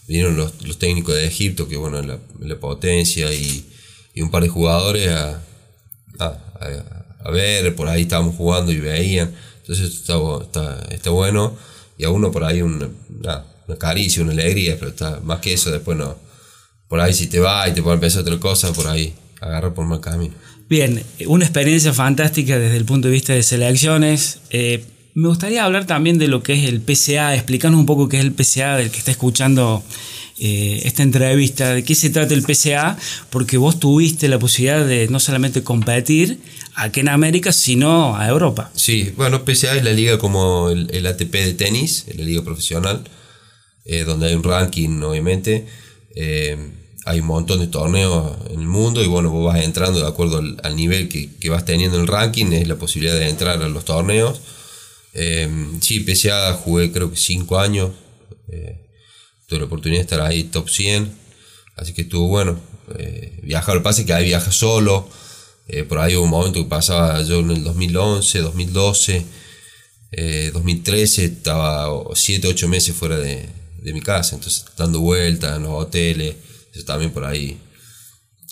Vinieron 0.06 0.36
los, 0.36 0.78
técnicos 0.78 1.14
de 1.14 1.26
Egipto, 1.26 1.68
que 1.68 1.76
bueno, 1.76 2.02
la, 2.02 2.18
la 2.40 2.60
potencia 2.60 3.32
y, 3.32 3.70
un 4.16 4.30
par 4.30 4.42
de 4.42 4.48
jugadores 4.48 5.08
a, 5.08 5.42
a, 6.20 7.30
ver, 7.30 7.74
por 7.74 7.88
ahí 7.88 8.02
estábamos 8.02 8.36
jugando 8.36 8.70
y 8.70 8.78
veían. 8.78 9.34
Entonces 9.60 9.92
está, 9.92 10.14
está, 10.42 10.86
está 10.90 11.10
bueno. 11.10 11.56
Y 11.98 12.04
a 12.04 12.10
uno 12.10 12.30
por 12.30 12.44
ahí 12.44 12.62
un, 12.62 12.96
nada, 13.08 13.46
una 13.66 13.78
caricia, 13.78 14.22
una 14.22 14.32
alegría, 14.32 14.76
pero 14.78 14.90
está, 14.90 15.20
más 15.22 15.40
que 15.40 15.52
eso 15.52 15.70
después 15.70 15.96
no. 15.96 16.16
Por 16.88 17.00
ahí 17.00 17.12
si 17.12 17.26
te 17.26 17.40
va 17.40 17.68
y 17.68 17.72
te 17.72 17.82
puede 17.82 17.94
empezar 17.94 18.22
otra 18.22 18.38
cosa, 18.38 18.72
por 18.72 18.86
ahí 18.86 19.14
agarra 19.40 19.72
por 19.72 19.86
mal 19.86 20.00
camino. 20.00 20.34
Bien, 20.68 21.02
una 21.26 21.44
experiencia 21.44 21.92
fantástica 21.92 22.58
desde 22.58 22.76
el 22.76 22.84
punto 22.84 23.08
de 23.08 23.14
vista 23.14 23.32
de 23.32 23.42
selecciones. 23.42 24.38
Eh, 24.50 24.84
me 25.14 25.28
gustaría 25.28 25.64
hablar 25.64 25.86
también 25.86 26.18
de 26.18 26.28
lo 26.28 26.42
que 26.42 26.54
es 26.54 26.68
el 26.68 26.80
PCA, 26.80 27.34
explicarnos 27.34 27.78
un 27.78 27.86
poco 27.86 28.08
qué 28.08 28.18
es 28.18 28.24
el 28.24 28.32
PCA 28.32 28.76
del 28.76 28.90
que 28.90 28.98
está 28.98 29.10
escuchando 29.10 29.84
eh, 30.38 30.80
esta 30.84 31.04
entrevista, 31.04 31.74
de 31.74 31.84
qué 31.84 31.94
se 31.94 32.10
trata 32.10 32.34
el 32.34 32.42
PCA, 32.42 32.98
porque 33.30 33.56
vos 33.56 33.78
tuviste 33.78 34.26
la 34.26 34.38
posibilidad 34.38 34.84
de 34.84 35.06
no 35.08 35.20
solamente 35.20 35.62
competir 35.62 36.40
aquí 36.74 37.00
en 37.00 37.08
América, 37.08 37.52
sino 37.52 38.16
a 38.16 38.26
Europa. 38.28 38.72
Sí, 38.74 39.12
bueno, 39.16 39.44
PCA 39.44 39.76
es 39.76 39.84
la 39.84 39.92
liga 39.92 40.18
como 40.18 40.70
el, 40.70 40.90
el 40.92 41.06
ATP 41.06 41.32
de 41.32 41.54
tenis, 41.54 42.06
la 42.16 42.24
liga 42.24 42.42
profesional. 42.42 43.04
Eh, 43.84 44.04
donde 44.04 44.28
hay 44.28 44.34
un 44.34 44.42
ranking, 44.42 45.02
obviamente. 45.02 45.66
Eh, 46.14 46.56
hay 47.06 47.20
un 47.20 47.26
montón 47.26 47.60
de 47.60 47.66
torneos 47.66 48.34
en 48.48 48.60
el 48.60 48.66
mundo 48.66 49.02
y 49.02 49.06
bueno, 49.06 49.30
vos 49.30 49.44
vas 49.44 49.62
entrando 49.62 50.00
de 50.00 50.06
acuerdo 50.06 50.38
al, 50.38 50.76
nivel 50.76 51.08
que, 51.10 51.50
vas 51.50 51.66
teniendo 51.66 51.96
en 51.96 52.02
el 52.02 52.08
ranking, 52.08 52.46
es 52.52 52.66
la 52.66 52.76
posibilidad 52.76 53.14
de 53.14 53.28
entrar 53.28 53.62
a 53.62 53.68
los 53.68 53.84
torneos. 53.84 54.40
Eh, 55.12 55.48
sí, 55.82 56.00
PCA 56.00 56.54
jugué 56.54 56.90
creo 56.92 57.10
que 57.10 57.16
5 57.16 57.58
años, 57.58 57.90
tuve 59.46 59.58
la 59.58 59.66
oportunidad 59.66 59.98
de 59.98 60.04
estar 60.04 60.20
ahí 60.22 60.44
top 60.44 60.70
100, 60.70 61.12
así 61.76 61.92
que 61.92 62.02
estuvo 62.02 62.28
bueno. 62.28 62.58
viajar, 63.42 63.74
lo 63.74 63.80
que 63.82 63.84
pasa 63.84 64.00
es 64.00 64.06
que 64.06 64.14
ahí 64.14 64.24
viaja 64.24 64.50
solo, 64.50 65.06
por 65.88 65.98
ahí 65.98 66.16
hubo 66.16 66.24
un 66.24 66.30
momento 66.30 66.62
que 66.62 66.68
pasaba 66.70 67.20
yo 67.22 67.40
en 67.40 67.50
el 67.50 67.64
2011, 67.64 68.38
2012, 68.38 69.24
2013, 70.54 71.24
estaba 71.26 71.90
7, 72.14 72.48
8 72.48 72.68
meses 72.68 72.96
fuera 72.96 73.18
de, 73.18 73.46
de 73.84 73.92
mi 73.92 74.00
casa, 74.00 74.34
entonces 74.34 74.64
dando 74.78 75.00
vueltas 75.00 75.58
en 75.58 75.64
los 75.64 75.72
hoteles, 75.72 76.36
eso 76.72 76.84
también 76.86 77.12
por 77.12 77.24
ahí 77.24 77.58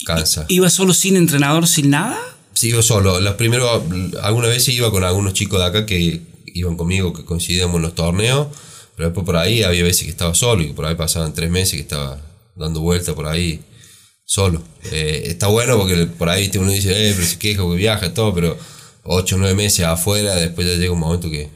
cansa. 0.05 0.45
¿Iba 0.49 0.69
solo 0.69 0.93
sin 0.93 1.17
entrenador, 1.17 1.67
sin 1.67 1.89
nada? 1.89 2.21
Sí, 2.53 2.69
iba 2.69 2.83
solo. 2.83 3.19
Los 3.19 3.35
primeros, 3.37 3.83
algunas 4.23 4.51
veces 4.51 4.75
iba 4.75 4.91
con 4.91 5.05
algunos 5.05 5.33
chicos 5.33 5.59
de 5.59 5.65
acá 5.65 5.87
que 5.87 6.21
iban 6.47 6.77
conmigo, 6.77 7.15
que 7.15 7.25
coincidíamos 7.25 7.77
en 7.77 7.83
los 7.83 7.95
torneos, 7.95 8.49
pero 8.95 9.09
después 9.09 9.25
por 9.25 9.37
ahí 9.37 9.63
había 9.63 9.83
veces 9.83 10.05
que 10.05 10.11
estaba 10.11 10.35
solo 10.35 10.63
y 10.63 10.75
por 10.75 10.85
ahí 10.85 10.97
pasaban 10.97 11.33
tres 11.33 11.51
meses 11.51 11.75
que 11.75 11.81
estaba 11.81 12.21
dando 12.55 12.81
vueltas 12.81 13.15
por 13.15 13.27
ahí 13.27 13.61
solo. 14.27 14.63
Eh, 14.91 15.23
está 15.29 15.47
bueno 15.47 15.79
porque 15.79 16.07
por 16.07 16.29
ahí 16.29 16.51
uno 16.57 16.71
dice, 16.71 16.91
eh, 16.91 17.15
pero 17.15 17.27
se 17.27 17.39
queja 17.39 17.63
que 17.63 17.75
viaja, 17.75 18.13
todo, 18.13 18.35
pero 18.35 18.59
ocho 19.05 19.37
o 19.37 19.39
nueve 19.39 19.55
meses 19.55 19.87
afuera, 19.87 20.35
después 20.35 20.67
ya 20.67 20.75
llega 20.75 20.93
un 20.93 21.01
momento 21.01 21.31
que, 21.31 21.49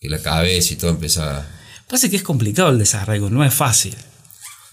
que 0.00 0.08
la 0.08 0.22
cabeza 0.22 0.72
y 0.72 0.76
todo 0.76 0.90
empieza 0.90 1.46
Pasa 1.88 2.08
que 2.08 2.16
es 2.16 2.22
complicado 2.22 2.70
el 2.70 2.78
desarraigo, 2.78 3.30
no 3.30 3.44
es 3.44 3.52
fácil. 3.52 3.94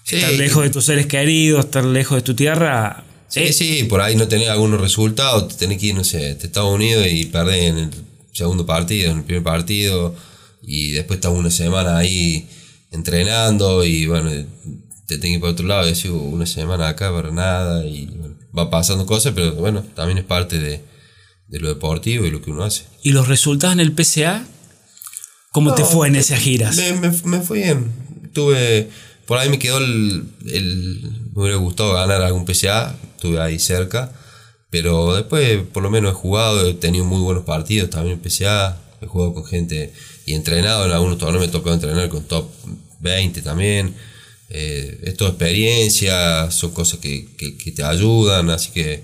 Estar 0.06 0.32
lejos 0.32 0.64
de 0.64 0.70
tus 0.70 0.84
seres 0.84 1.06
queridos, 1.06 1.64
estar 1.64 1.84
lejos 1.84 2.16
de 2.16 2.22
tu 2.22 2.34
tierra. 2.34 3.04
Sí, 3.28 3.52
sí, 3.52 3.84
por 3.84 4.00
ahí 4.00 4.16
no 4.16 4.28
tenés 4.28 4.48
algunos 4.48 4.80
resultados, 4.80 5.48
te 5.48 5.54
tenés 5.54 5.78
que 5.78 5.86
ir, 5.86 5.94
no 5.94 6.04
sé, 6.04 6.26
a 6.26 6.30
Estados 6.30 6.74
Unidos 6.74 7.06
y 7.10 7.26
perder 7.26 7.62
en 7.64 7.78
el 7.78 7.90
segundo 8.32 8.66
partido, 8.66 9.10
en 9.10 9.18
el 9.18 9.24
primer 9.24 9.42
partido, 9.42 10.14
y 10.62 10.92
después 10.92 11.18
estás 11.18 11.32
una 11.32 11.50
semana 11.50 11.96
ahí 11.96 12.46
entrenando 12.90 13.84
y 13.84 14.06
bueno, 14.06 14.30
te 15.06 15.18
tenés 15.18 15.20
que 15.20 15.28
ir 15.28 15.40
por 15.40 15.50
otro 15.50 15.66
lado 15.66 15.86
y 15.86 15.90
decir 15.90 16.10
uh, 16.10 16.16
una 16.16 16.46
semana 16.46 16.88
acá 16.88 17.10
para 17.12 17.30
nada 17.30 17.86
y 17.86 18.08
va 18.56 18.70
pasando 18.70 19.06
cosas, 19.06 19.32
pero 19.34 19.54
bueno, 19.54 19.82
también 19.94 20.18
es 20.18 20.24
parte 20.24 20.58
de, 20.58 20.82
de 21.48 21.58
lo 21.58 21.68
deportivo 21.68 22.26
y 22.26 22.30
lo 22.30 22.42
que 22.42 22.50
uno 22.50 22.64
hace. 22.64 22.84
¿Y 23.02 23.12
los 23.12 23.28
resultados 23.28 23.72
en 23.72 23.80
el 23.80 23.92
PCA 23.92 24.44
¿Cómo 25.52 25.74
te 25.74 25.84
fue 25.84 26.08
en 26.08 26.16
esas 26.16 26.40
giras? 26.40 26.76
Me, 26.76 27.10
me, 27.24 27.40
fue 27.40 27.58
bien. 27.58 27.92
Tuve. 28.32 28.88
Por 29.26 29.36
ahí 29.36 29.50
me 29.50 29.58
quedó 29.58 29.78
el, 29.78 30.24
Me 30.40 31.42
hubiera 31.42 31.56
gustado 31.58 31.92
ganar 31.92 32.22
algún 32.22 32.46
PCA. 32.46 32.96
Estuve 33.16 33.38
ahí 33.38 33.58
cerca. 33.58 34.12
Pero 34.70 35.14
después, 35.14 35.60
por 35.70 35.82
lo 35.82 35.90
menos, 35.90 36.12
he 36.12 36.14
jugado. 36.14 36.66
He 36.66 36.72
tenido 36.72 37.04
muy 37.04 37.20
buenos 37.20 37.44
partidos 37.44 37.90
también 37.90 38.14
en 38.14 38.20
PCA. 38.20 38.80
He 39.02 39.06
jugado 39.06 39.34
con 39.34 39.44
gente 39.44 39.92
y 40.24 40.32
entrenado. 40.32 40.86
En 40.86 40.92
algunos 40.92 41.18
torneos 41.18 41.44
me 41.44 41.52
tocó 41.52 41.70
entrenar 41.70 42.08
con 42.08 42.24
top 42.24 42.48
20 43.00 43.42
también. 43.42 43.94
Eh, 44.48 45.00
es 45.04 45.16
toda 45.18 45.30
experiencia. 45.32 46.50
Son 46.50 46.70
cosas 46.70 46.98
que, 46.98 47.26
que, 47.36 47.72
te 47.72 47.82
ayudan. 47.82 48.48
Así 48.48 48.70
que 48.70 49.02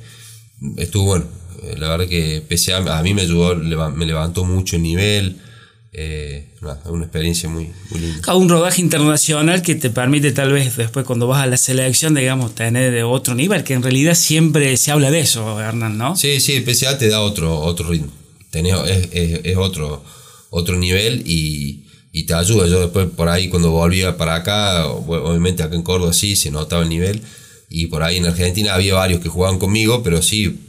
estuvo 0.78 1.04
bueno. 1.04 1.26
Eh, 1.62 1.74
la 1.76 1.90
verdad 1.90 2.08
que 2.08 2.40
PCA 2.40 2.78
a 2.98 3.02
mí 3.02 3.12
me 3.12 3.20
ayudó. 3.20 3.54
Me 3.54 4.06
levantó 4.06 4.46
mucho 4.46 4.76
el 4.76 4.82
nivel 4.82 5.42
eh, 5.92 6.48
una, 6.60 7.04
experiencia 7.04 7.48
muy, 7.48 7.70
muy 7.90 8.00
linda. 8.00 8.34
Un 8.34 8.48
rodaje 8.48 8.82
internacional 8.82 9.62
que 9.62 9.74
te 9.74 9.88
permite 9.88 10.32
tal 10.32 10.52
vez 10.52 10.76
después 10.76 11.06
cuando 11.06 11.26
vas 11.26 11.42
a 11.42 11.46
la 11.46 11.56
selección, 11.56 12.14
digamos, 12.14 12.54
tener 12.54 12.92
de 12.92 13.04
otro 13.04 13.34
nivel, 13.34 13.64
que 13.64 13.72
en 13.72 13.82
realidad 13.82 14.14
siempre 14.14 14.76
se 14.76 14.90
habla 14.90 15.10
de 15.10 15.20
eso, 15.20 15.60
Hernán, 15.60 15.96
¿no? 15.96 16.14
Sí, 16.14 16.40
sí, 16.40 16.54
especial 16.54 16.98
te 16.98 17.08
da 17.08 17.22
otro, 17.22 17.58
otro 17.60 17.88
ritmo, 17.88 18.12
Tenés, 18.50 18.74
es, 18.86 19.40
es, 19.44 19.56
otro, 19.56 20.04
otro 20.50 20.76
nivel 20.76 21.22
y, 21.26 21.86
y, 22.12 22.24
te 22.24 22.34
ayuda. 22.34 22.66
Yo 22.66 22.80
después 22.80 23.08
por 23.08 23.28
ahí 23.30 23.48
cuando 23.48 23.70
volvía 23.70 24.16
para 24.18 24.36
acá, 24.36 24.86
obviamente 24.86 25.62
acá 25.62 25.74
en 25.74 25.82
Córdoba 25.82 26.12
sí 26.12 26.36
se 26.36 26.50
notaba 26.50 26.82
el 26.82 26.90
nivel 26.90 27.22
y 27.70 27.86
por 27.86 28.02
ahí 28.02 28.18
en 28.18 28.26
Argentina 28.26 28.74
había 28.74 28.94
varios 28.94 29.20
que 29.20 29.28
jugaban 29.30 29.58
conmigo, 29.58 30.02
pero 30.02 30.20
sí 30.22 30.60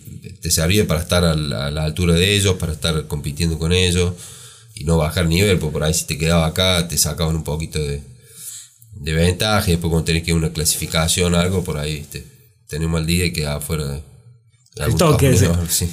te 0.41 0.49
servía 0.49 0.87
para 0.87 1.01
estar 1.01 1.25
a 1.25 1.35
la 1.35 1.83
altura 1.83 2.13
de 2.13 2.35
ellos, 2.35 2.55
para 2.55 2.71
estar 2.71 3.07
compitiendo 3.07 3.59
con 3.59 3.73
ellos 3.73 4.13
y 4.79 4.85
no 4.85 4.97
bajar 4.97 5.27
nivel, 5.27 5.59
porque 5.59 5.73
por 5.73 5.83
ahí 5.83 5.93
si 5.93 6.05
te 6.05 6.17
quedaba 6.17 6.47
acá 6.47 6.87
te 6.87 6.97
sacaban 6.97 7.35
un 7.35 7.43
poquito 7.43 7.77
de, 7.79 8.01
de 8.93 9.13
ventaja 9.13 9.67
y 9.67 9.71
después 9.73 9.89
cuando 9.91 10.05
tenés 10.05 10.23
que 10.23 10.31
ir 10.31 10.35
a 10.35 10.37
una 10.39 10.51
clasificación 10.53 11.33
o 11.35 11.37
algo, 11.37 11.63
por 11.63 11.77
ahí 11.77 12.05
te, 12.11 12.25
tener 12.67 12.85
un 12.87 12.93
mal 12.93 13.05
día 13.05 13.25
y 13.25 13.33
quedar 13.33 13.57
afuera 13.57 13.85
de, 13.85 13.93
de 14.75 14.83
El 14.85 14.95
toque, 14.95 15.31
torneo, 15.31 15.57
sí. 15.69 15.89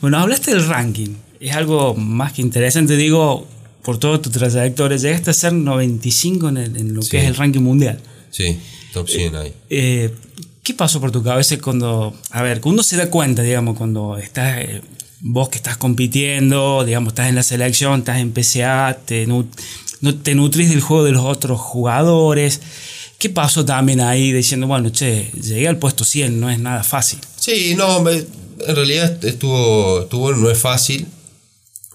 Bueno, 0.00 0.18
hablaste 0.18 0.52
del 0.52 0.66
ranking. 0.66 1.14
Es 1.40 1.54
algo 1.56 1.94
más 1.94 2.32
que 2.34 2.42
interesante, 2.42 2.96
digo, 2.96 3.46
por 3.82 3.98
toda 3.98 4.20
tu 4.20 4.30
trayectoria. 4.30 4.96
Llegaste 4.98 5.30
a 5.30 5.34
ser 5.34 5.52
95 5.54 6.48
en, 6.50 6.56
el- 6.58 6.76
en 6.76 6.94
lo 6.94 7.02
Sí. 7.02 7.10
que 7.10 7.18
es 7.18 7.24
el 7.24 7.34
ranking 7.36 7.60
mundial. 7.60 7.98
Sí, 8.30 8.58
top 8.92 9.08
100 9.08 9.34
ahí. 9.36 9.54
Eh, 9.70 10.14
¿Qué 10.62 10.74
pasó 10.74 11.00
por 11.00 11.10
tu 11.10 11.22
cabeza 11.22 11.58
cuando, 11.58 12.14
a 12.30 12.42
ver, 12.42 12.60
cuando 12.60 12.74
uno 12.76 12.82
se 12.82 12.96
da 12.96 13.08
cuenta, 13.10 13.42
digamos, 13.42 13.76
cuando 13.78 14.18
estás, 14.18 14.58
eh, 14.58 14.82
vos 15.20 15.48
que 15.48 15.56
estás 15.56 15.76
compitiendo, 15.76 16.84
digamos, 16.84 17.12
estás 17.12 17.28
en 17.28 17.34
la 17.34 17.42
selección, 17.42 18.00
estás 18.00 18.18
en 18.18 18.32
PCA, 18.32 18.98
te, 19.04 19.26
te 20.22 20.34
nutrís 20.34 20.70
del 20.70 20.80
juego 20.80 21.04
de 21.04 21.12
los 21.12 21.24
otros 21.24 21.60
jugadores? 21.60 22.60
¿Qué 23.18 23.28
pasó 23.28 23.64
también 23.64 24.00
ahí 24.00 24.32
diciendo, 24.32 24.66
bueno, 24.66 24.88
che, 24.90 25.30
llegué 25.32 25.68
al 25.68 25.78
puesto 25.78 26.04
100, 26.04 26.40
no 26.40 26.48
es 26.48 26.58
nada 26.58 26.82
fácil? 26.82 27.18
Sí, 27.36 27.74
no, 27.76 28.08
en 28.08 28.76
realidad 28.76 29.22
estuvo, 29.24 30.02
estuvo 30.02 30.32
no 30.32 30.50
es 30.50 30.58
fácil. 30.58 31.06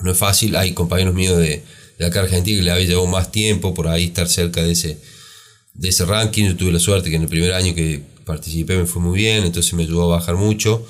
No 0.01 0.11
es 0.11 0.17
fácil. 0.17 0.55
Hay 0.55 0.73
compañeros 0.73 1.15
míos 1.15 1.37
de, 1.37 1.63
de 1.97 2.05
acá 2.05 2.21
Argentina 2.21 2.57
que 2.59 2.63
le 2.63 2.71
había 2.71 2.85
llevado 2.85 3.07
más 3.07 3.31
tiempo 3.31 3.73
por 3.73 3.87
ahí 3.87 4.05
estar 4.05 4.27
cerca 4.27 4.61
de 4.61 4.73
ese, 4.73 4.99
de 5.73 5.89
ese 5.89 6.05
ranking. 6.05 6.45
Yo 6.45 6.55
tuve 6.55 6.71
la 6.71 6.79
suerte 6.79 7.09
que 7.09 7.15
en 7.15 7.23
el 7.23 7.29
primer 7.29 7.53
año 7.53 7.73
que 7.73 8.03
participé 8.25 8.77
me 8.77 8.85
fue 8.85 9.01
muy 9.01 9.17
bien, 9.17 9.43
entonces 9.45 9.73
me 9.73 9.83
ayudó 9.83 10.11
a 10.11 10.17
bajar 10.17 10.35
mucho. 10.35 10.85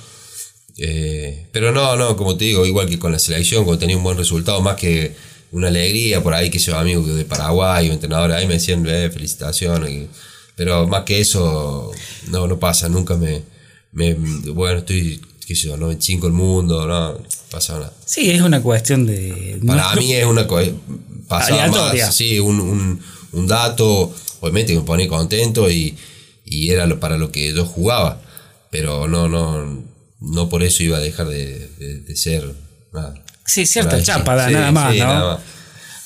Eh, 0.77 1.47
pero 1.51 1.71
no, 1.71 1.95
no, 1.95 2.15
como 2.17 2.35
te 2.37 2.45
digo, 2.45 2.65
igual 2.65 2.89
que 2.89 2.99
con 2.99 3.11
la 3.11 3.19
selección, 3.19 3.63
cuando 3.63 3.79
tenía 3.79 3.97
un 3.97 4.03
buen 4.03 4.17
resultado, 4.17 4.61
más 4.61 4.75
que 4.75 5.13
una 5.51 5.67
alegría 5.69 6.21
por 6.21 6.33
ahí 6.33 6.49
que 6.49 6.59
yo 6.59 6.77
amigos 6.77 7.07
de 7.15 7.23
Paraguay 7.25 7.89
o 7.89 7.93
entrenadores 7.93 8.35
ahí 8.35 8.47
me 8.47 8.55
decían, 8.55 8.85
eh, 8.87 9.09
felicitaciones. 9.11 10.07
Pero 10.55 10.87
más 10.87 11.03
que 11.03 11.19
eso, 11.19 11.91
no, 12.29 12.47
no 12.47 12.59
pasa, 12.59 12.89
nunca 12.89 13.15
me, 13.15 13.41
me 13.91 14.13
bueno, 14.13 14.79
estoy, 14.79 15.21
qué 15.45 15.55
sé 15.55 15.67
yo, 15.67 15.77
95 15.77 16.27
el 16.27 16.33
mundo, 16.33 16.85
no, 16.87 17.17
pasa 17.51 17.73
nada. 17.73 17.93
Sí, 18.05 18.31
es 18.31 18.41
una 18.41 18.61
cuestión 18.61 19.05
de... 19.05 19.59
Para 19.65 19.81
nuestro- 19.81 20.01
mí 20.01 20.13
es 20.13 20.25
una 20.25 20.47
Aleatoria. 21.53 22.05
más, 22.07 22.15
sí, 22.15 22.39
un, 22.39 22.59
un, 22.59 23.01
un 23.33 23.47
dato, 23.47 24.13
obviamente 24.41 24.73
me 24.75 24.81
ponía 24.81 25.07
contento 25.07 25.69
y, 25.69 25.95
y 26.45 26.69
era 26.71 26.87
para 26.99 27.17
lo 27.17 27.31
que 27.31 27.53
yo 27.53 27.65
jugaba, 27.65 28.21
pero 28.71 29.07
no, 29.07 29.27
no, 29.29 29.83
no 30.25 30.49
por 30.49 30.63
eso 30.63 30.83
iba 30.83 30.97
a 30.97 31.01
dejar 31.01 31.27
de, 31.27 31.69
de- 31.79 31.99
de 32.01 32.15
ser 32.15 32.53
nada. 32.93 33.13
Sí, 33.45 33.65
cierta 33.65 33.91
Por 33.91 33.99
ahí, 33.99 34.05
chapa, 34.05 34.35
da, 34.35 34.47
sí, 34.47 34.53
nada 34.53 34.71
más, 34.71 34.93
sí, 34.93 34.99
¿no? 34.99 35.05
nada 35.05 35.33
más. 35.35 35.43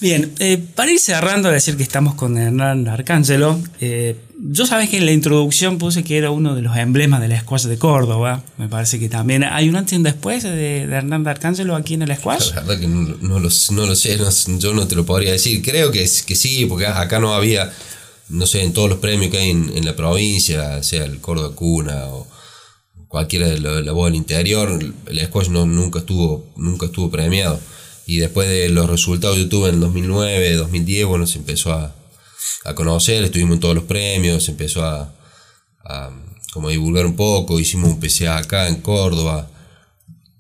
Bien, 0.02 0.34
eh, 0.40 0.58
para 0.76 0.92
ir 0.92 1.00
cerrando, 1.00 1.50
decir 1.50 1.76
que 1.76 1.84
estamos 1.84 2.16
con 2.16 2.38
Hernán 2.38 2.88
Arcángelo, 2.88 3.60
eh, 3.82 4.16
yo 4.42 4.66
sabes 4.66 4.90
que 4.90 4.96
en 4.98 5.06
la 5.06 5.12
introducción 5.12 5.78
puse 5.78 6.06
que 6.06 6.18
era 6.18 6.32
uno 6.32 6.56
de 6.56 6.62
los 6.62 6.78
emblemas 6.78 7.20
de 7.20 7.28
la 7.28 7.42
squash 7.42 7.64
de 7.66 7.78
Córdoba. 7.78 8.42
Me 8.58 8.70
parece 8.70 8.98
que 8.98 9.10
también 9.10 9.44
hay 9.44 9.68
un 9.68 9.76
antes 9.76 9.92
y 9.94 9.96
un 9.98 10.04
después 10.04 10.44
de, 10.44 10.52
de 10.88 10.96
Hernán 10.96 11.28
Arcángelo 11.28 11.76
aquí 11.76 11.96
en 11.96 12.04
el 12.04 12.16
squash. 12.16 12.54
La 12.56 12.62
verdad 12.62 12.80
que 12.80 12.88
no, 12.88 13.18
no 13.22 13.40
lo, 13.42 13.50
no 13.72 13.86
lo 13.86 13.96
sé, 13.96 14.16
no- 14.18 14.30
yo 14.58 14.74
no 14.74 14.88
te 14.88 14.96
lo 14.96 15.06
podría 15.06 15.34
decir. 15.34 15.62
Creo 15.62 15.92
que, 15.92 16.00
que 16.26 16.36
sí, 16.36 16.66
porque 16.66 16.88
acá 16.88 17.20
no 17.20 17.34
había, 17.34 17.70
no 18.30 18.46
sé, 18.46 18.64
en 18.64 18.72
todos 18.72 18.90
los 18.90 19.00
premios 19.00 19.32
que 19.32 19.38
hay 19.40 19.50
en, 19.50 19.70
en 19.76 19.84
la 19.86 19.98
provincia, 19.98 20.82
sea 20.82 21.04
el 21.04 21.20
Córdoba 21.20 21.54
Cuna 21.54 22.06
o 22.08 22.26
cualquiera 23.10 23.48
de 23.50 23.60
la, 23.60 23.92
voz 23.92 24.08
del 24.08 24.16
interior, 24.16 24.80
el 25.08 25.26
squash 25.28 25.50
no, 25.50 25.66
nunca, 25.66 26.00
estuvo, 26.00 26.48
nunca 26.58 26.86
estuvo 26.88 27.12
premiado. 27.12 27.60
Y 28.08 28.18
después 28.20 28.50
de 28.50 28.70
los 28.70 28.90
resultados 28.90 29.36
que 29.38 29.44
yo 29.44 29.50
tuve 29.50 29.70
en 29.70 29.76
el 29.76 29.82
2009, 29.82 30.56
2010, 30.56 31.06
bueno, 31.08 31.28
se 31.28 31.40
empezó 31.40 31.74
a, 31.74 31.96
a 32.66 32.76
conocer, 32.76 33.24
estuvimos 33.24 33.56
en 33.56 33.60
todos 33.62 33.76
los 33.76 33.84
premios, 33.86 34.46
se 34.46 34.52
empezó 34.52 34.86
a, 34.86 35.14
a 35.86 36.12
como 36.54 36.70
divulgar 36.70 37.06
un 37.06 37.16
poco, 37.18 37.60
hicimos 37.60 37.90
un 37.92 38.00
PCA 38.00 38.38
acá 38.38 38.68
en 38.68 38.78
Córdoba, 38.82 39.50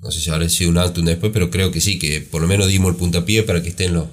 no 0.02 0.12
sé 0.12 0.22
si 0.22 0.30
habrá 0.32 0.48
sido 0.50 0.72
un 0.72 0.78
antes 0.78 0.98
o 0.98 1.02
un 1.02 1.08
después, 1.08 1.32
pero 1.34 1.52
creo 1.52 1.72
que 1.72 1.82
sí, 1.82 2.00
que 2.00 2.22
por 2.22 2.42
lo 2.42 2.48
menos 2.48 2.68
dimos 2.68 2.92
el 2.92 2.96
puntapié 2.98 3.44
para 3.44 3.62
que 3.62 3.70
esté 3.70 3.86
en, 3.86 3.96
los- 3.96 4.08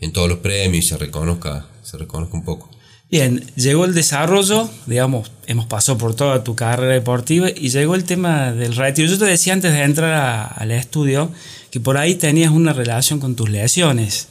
en 0.00 0.12
todos 0.12 0.28
los 0.28 0.38
premios 0.38 0.84
y 0.84 0.88
se 0.88 0.96
reconozca, 0.98 1.66
se 1.82 1.98
reconozca 1.98 2.36
un 2.36 2.44
poco. 2.44 2.70
Bien, 3.12 3.44
llegó 3.56 3.84
el 3.84 3.92
desarrollo, 3.92 4.70
digamos, 4.86 5.30
hemos 5.46 5.66
pasado 5.66 5.98
por 5.98 6.16
toda 6.16 6.42
tu 6.42 6.54
carrera 6.54 6.94
deportiva 6.94 7.50
y 7.54 7.68
llegó 7.68 7.94
el 7.94 8.04
tema 8.04 8.52
del 8.52 8.74
retiro. 8.74 9.06
Yo 9.06 9.18
te 9.18 9.26
decía 9.26 9.52
antes 9.52 9.70
de 9.70 9.82
entrar 9.82 10.54
al 10.56 10.70
estudio 10.70 11.30
que 11.70 11.78
por 11.78 11.98
ahí 11.98 12.14
tenías 12.14 12.50
una 12.50 12.72
relación 12.72 13.20
con 13.20 13.36
tus 13.36 13.50
lesiones. 13.50 14.28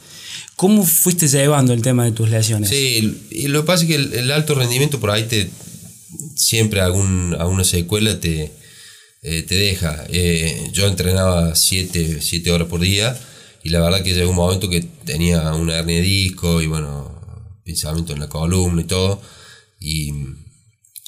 ¿Cómo 0.56 0.84
fuiste 0.84 1.28
llevando 1.28 1.72
el 1.72 1.80
tema 1.80 2.04
de 2.04 2.10
tus 2.10 2.28
lesiones? 2.28 2.70
Sí, 2.70 3.28
y 3.30 3.46
lo 3.46 3.60
que 3.60 3.66
pasa 3.68 3.84
es 3.84 3.88
que 3.88 3.94
el, 3.94 4.14
el 4.14 4.32
alto 4.32 4.56
rendimiento 4.56 4.98
por 4.98 5.12
ahí 5.12 5.28
te 5.28 5.48
siempre 6.34 6.80
algún, 6.80 7.36
alguna 7.38 7.62
secuela 7.62 8.18
te, 8.18 8.50
eh, 9.22 9.42
te 9.42 9.54
deja. 9.54 10.04
Eh, 10.08 10.70
yo 10.72 10.88
entrenaba 10.88 11.54
7 11.54 12.50
horas 12.50 12.66
por 12.66 12.80
día 12.80 13.16
y 13.62 13.68
la 13.68 13.80
verdad 13.80 14.02
que 14.02 14.12
llegó 14.12 14.30
un 14.30 14.36
momento 14.36 14.68
que 14.68 14.80
tenía 15.04 15.52
una 15.54 15.78
hernia 15.78 15.98
de 15.98 16.02
disco 16.02 16.60
y 16.60 16.66
bueno, 16.66 17.11
pensamiento 17.64 18.12
en 18.12 18.20
la 18.20 18.28
columna 18.28 18.82
y 18.82 18.84
todo 18.84 19.20
y 19.80 20.12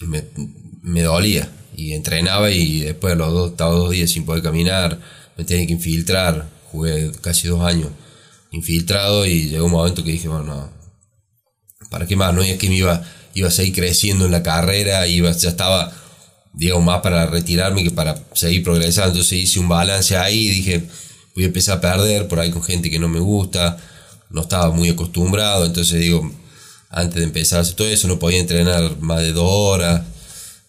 me, 0.06 0.24
me 0.82 1.02
dolía 1.02 1.50
y 1.76 1.92
entrenaba 1.92 2.50
y 2.50 2.80
después 2.80 3.14
a 3.14 3.16
los 3.16 3.32
dos, 3.32 3.50
estaba 3.52 3.72
dos 3.72 3.90
días 3.90 4.10
sin 4.10 4.24
poder 4.24 4.42
caminar, 4.42 5.00
me 5.36 5.44
tenía 5.44 5.66
que 5.66 5.72
infiltrar, 5.72 6.48
jugué 6.70 7.12
casi 7.20 7.48
dos 7.48 7.62
años 7.62 7.88
infiltrado 8.50 9.26
y 9.26 9.48
llegó 9.48 9.66
un 9.66 9.72
momento 9.72 10.04
que 10.04 10.12
dije, 10.12 10.28
bueno, 10.28 10.44
no, 10.44 10.72
¿para 11.90 12.06
qué 12.06 12.16
más? 12.16 12.32
No 12.34 12.42
es 12.42 12.56
que 12.58 12.68
me 12.68 12.76
iba, 12.76 13.02
iba 13.34 13.48
a 13.48 13.50
seguir 13.50 13.74
creciendo 13.74 14.26
en 14.26 14.32
la 14.32 14.42
carrera, 14.42 15.06
iba, 15.06 15.30
ya 15.32 15.48
estaba, 15.48 15.92
digamos, 16.52 16.84
más 16.84 17.00
para 17.00 17.26
retirarme 17.26 17.82
que 17.82 17.90
para 17.90 18.24
seguir 18.32 18.62
progresando. 18.62 19.10
Entonces 19.10 19.40
hice 19.40 19.58
un 19.58 19.68
balance 19.68 20.16
ahí 20.16 20.46
y 20.46 20.50
dije, 20.50 20.88
voy 21.34 21.44
a 21.44 21.46
empezar 21.48 21.78
a 21.78 21.80
perder 21.80 22.28
por 22.28 22.38
ahí 22.38 22.50
con 22.50 22.62
gente 22.62 22.90
que 22.90 22.98
no 22.98 23.08
me 23.08 23.20
gusta, 23.20 23.76
no 24.30 24.42
estaba 24.42 24.70
muy 24.70 24.88
acostumbrado, 24.88 25.66
entonces 25.66 26.00
digo, 26.00 26.30
antes 26.94 27.16
de 27.16 27.24
empezar 27.24 27.58
a 27.58 27.62
hacer 27.62 27.74
todo 27.74 27.88
eso 27.88 28.08
no 28.08 28.18
podía 28.18 28.38
entrenar 28.40 28.98
más 29.00 29.20
de 29.20 29.32
dos 29.32 29.48
horas. 29.50 30.02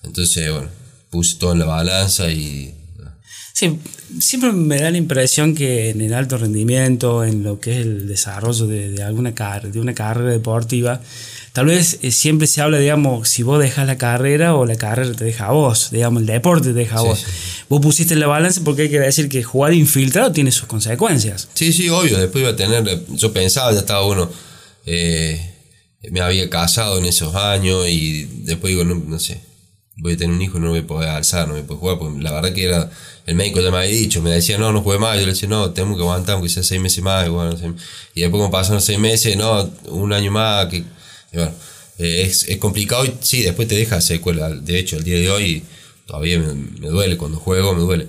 Entonces, 0.03 0.51
bueno, 0.51 0.67
puse 1.09 1.37
todo 1.37 1.53
en 1.53 1.59
la 1.59 1.65
balanza 1.65 2.29
y... 2.29 2.73
Sí, 3.53 3.79
siempre 4.19 4.51
me 4.51 4.77
da 4.81 4.91
la 4.91 4.97
impresión 4.97 5.55
que 5.55 5.89
en 5.91 6.01
el 6.01 6.13
alto 6.13 6.37
rendimiento, 6.37 7.23
en 7.23 7.41
lo 7.41 7.57
que 7.61 7.71
es 7.79 7.85
el 7.85 8.05
desarrollo 8.05 8.67
de, 8.67 8.91
de 8.91 9.01
alguna 9.01 9.33
car 9.33 9.71
de 9.71 9.79
una 9.79 9.93
carrera 9.93 10.29
deportiva, 10.31 10.99
tal 11.53 11.67
vez 11.67 11.99
eh, 12.01 12.11
siempre 12.11 12.47
se 12.47 12.59
habla, 12.61 12.79
digamos, 12.79 13.29
si 13.29 13.43
vos 13.43 13.57
dejas 13.61 13.87
la 13.87 13.97
carrera 13.97 14.55
o 14.55 14.65
la 14.65 14.75
carrera 14.75 15.13
te 15.13 15.23
deja 15.23 15.45
a 15.47 15.51
vos, 15.51 15.89
digamos, 15.91 16.19
el 16.23 16.27
deporte 16.27 16.67
te 16.67 16.73
deja 16.73 16.97
a 16.97 16.99
Sí, 17.01 17.05
vos. 17.07 17.19
sí. 17.19 17.25
Vos 17.69 17.79
pusiste 17.81 18.13
en 18.13 18.19
la 18.19 18.27
balanza 18.27 18.59
porque 18.65 18.81
hay 18.83 18.89
que 18.89 18.99
decir 18.99 19.29
que 19.29 19.41
jugar 19.41 19.73
infiltrado 19.73 20.33
tiene 20.33 20.51
sus 20.51 20.65
consecuencias. 20.67 21.47
Sí, 21.53 21.71
sí, 21.71 21.87
obvio. 21.87 22.17
Después 22.19 22.41
iba 22.41 22.51
a 22.51 22.55
tener. 22.57 23.05
Yo 23.15 23.31
pensaba, 23.31 23.71
ya 23.71 23.79
estaba 23.79 24.01
bueno. 24.05 24.29
eh, 24.85 25.54
me 26.11 26.21
había 26.21 26.49
casado 26.49 26.97
en 26.97 27.05
esos 27.05 27.35
años 27.35 27.87
y 27.87 28.25
después 28.43 28.71
digo, 28.71 28.83
no, 28.83 28.95
no 28.95 29.19
sé. 29.19 29.41
Voy 29.97 30.13
a 30.13 30.17
tener 30.17 30.35
un 30.35 30.41
hijo 30.41 30.59
no 30.59 30.65
me 30.65 30.71
voy 30.71 30.79
a 30.79 30.87
poder 30.87 31.09
alzar, 31.09 31.47
no 31.47 31.53
me 31.53 31.63
puedo 31.63 31.79
jugar. 31.79 31.97
Porque 31.97 32.21
la 32.21 32.31
verdad 32.33 32.53
que 32.53 32.65
era. 32.65 32.91
El 33.25 33.35
médico 33.35 33.59
ya 33.61 33.71
me 33.71 33.77
había 33.77 33.89
dicho, 33.89 34.21
me 34.21 34.29
decía, 34.29 34.57
no, 34.57 34.71
no 34.71 34.81
juegue 34.81 34.99
más. 34.99 35.15
Yo 35.15 35.25
le 35.25 35.33
decía, 35.33 35.47
no, 35.49 35.71
tenemos 35.71 35.97
que 35.97 36.03
aguantar, 36.03 36.35
aunque 36.35 36.49
sea 36.49 36.63
seis 36.63 36.81
meses 36.81 37.03
más. 37.03 37.25
Y, 37.25 37.29
bueno, 37.29 37.55
y 38.13 38.21
después, 38.21 38.39
como 38.39 38.51
pasaron 38.51 38.81
seis 38.81 38.99
meses, 38.99 39.37
no, 39.37 39.71
un 39.87 40.13
año 40.13 40.31
más. 40.31 40.67
Que, 40.67 40.83
bueno, 41.33 41.51
eh, 41.97 42.23
es, 42.23 42.47
es 42.49 42.57
complicado 42.57 43.05
y 43.05 43.13
sí, 43.21 43.41
después 43.41 43.67
te 43.67 43.75
deja 43.75 44.01
secuela. 44.01 44.49
De 44.49 44.77
hecho, 44.77 44.97
el 44.97 45.03
día 45.03 45.17
de 45.17 45.29
hoy 45.29 45.63
todavía 46.05 46.39
me, 46.39 46.89
duele. 46.89 47.17
Cuando 47.17 47.39
juego, 47.39 47.73
me 47.73 47.81
duele. 47.81 48.07